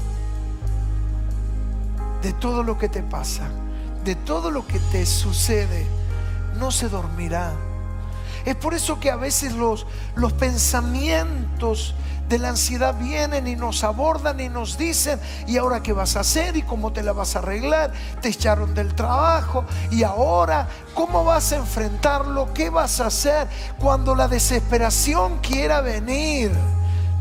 de 2.21 2.33
todo 2.33 2.63
lo 2.63 2.77
que 2.77 2.89
te 2.89 3.03
pasa, 3.03 3.49
de 4.03 4.15
todo 4.15 4.49
lo 4.51 4.65
que 4.65 4.79
te 4.79 5.05
sucede. 5.05 5.85
No 6.59 6.71
se 6.71 6.89
dormirá. 6.89 7.51
Es 8.45 8.55
por 8.55 8.73
eso 8.73 8.99
que 8.99 9.09
a 9.09 9.15
veces 9.15 9.53
los, 9.53 9.85
los 10.15 10.33
pensamientos 10.33 11.95
de 12.33 12.39
la 12.39 12.49
ansiedad 12.49 12.95
vienen 12.95 13.45
y 13.45 13.55
nos 13.55 13.83
abordan 13.83 14.39
y 14.39 14.49
nos 14.49 14.75
dicen, 14.75 15.19
¿y 15.45 15.57
ahora 15.57 15.83
qué 15.83 15.93
vas 15.93 16.15
a 16.15 16.21
hacer? 16.21 16.57
¿Y 16.57 16.63
cómo 16.63 16.91
te 16.91 17.03
la 17.03 17.13
vas 17.13 17.35
a 17.35 17.39
arreglar? 17.39 17.93
Te 18.23 18.29
echaron 18.29 18.73
del 18.73 18.95
trabajo 18.95 19.65
y 19.91 20.01
ahora, 20.01 20.67
¿cómo 20.95 21.23
vas 21.23 21.51
a 21.51 21.57
enfrentarlo? 21.57 22.51
¿Qué 22.51 22.71
vas 22.71 22.99
a 23.01 23.05
hacer 23.05 23.47
cuando 23.77 24.15
la 24.15 24.27
desesperación 24.27 25.37
quiera 25.43 25.81
venir? 25.81 26.51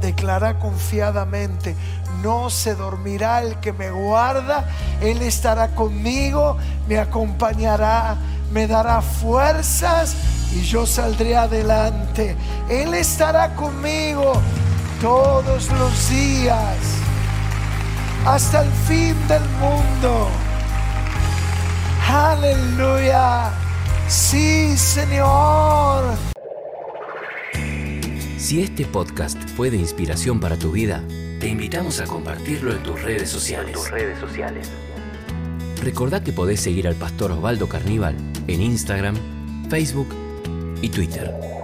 Declara 0.00 0.58
confiadamente, 0.58 1.76
no 2.22 2.48
se 2.48 2.74
dormirá 2.74 3.42
el 3.42 3.60
que 3.60 3.74
me 3.74 3.90
guarda, 3.90 4.64
Él 5.02 5.20
estará 5.20 5.74
conmigo, 5.74 6.56
me 6.88 6.98
acompañará, 6.98 8.16
me 8.50 8.66
dará 8.66 9.02
fuerzas 9.02 10.16
y 10.54 10.62
yo 10.62 10.86
saldré 10.86 11.36
adelante. 11.36 12.34
Él 12.70 12.94
estará 12.94 13.54
conmigo 13.54 14.40
todos 15.02 15.68
los 15.72 16.10
días 16.10 16.76
hasta 18.24 18.62
el 18.62 18.70
fin 18.70 19.16
del 19.26 19.42
mundo. 19.58 20.28
Aleluya. 22.08 23.50
Sí, 24.06 24.76
Señor. 24.76 26.04
Si 28.38 28.62
este 28.62 28.84
podcast 28.86 29.42
fue 29.56 29.70
de 29.70 29.76
inspiración 29.76 30.38
para 30.38 30.56
tu 30.56 30.70
vida, 30.70 31.02
te 31.40 31.48
invitamos 31.48 32.00
a 32.00 32.04
compartirlo 32.04 32.72
en 32.72 32.82
tus 32.84 33.02
redes 33.02 33.28
sociales. 33.28 33.72
tus 33.72 33.90
redes 33.90 34.20
sociales. 34.20 34.70
Recordá 35.82 36.22
que 36.22 36.32
podés 36.32 36.60
seguir 36.60 36.86
al 36.86 36.94
pastor 36.94 37.32
Osvaldo 37.32 37.68
Carníbal 37.68 38.14
en 38.46 38.62
Instagram, 38.62 39.16
Facebook 39.68 40.14
y 40.80 40.90
Twitter. 40.90 41.61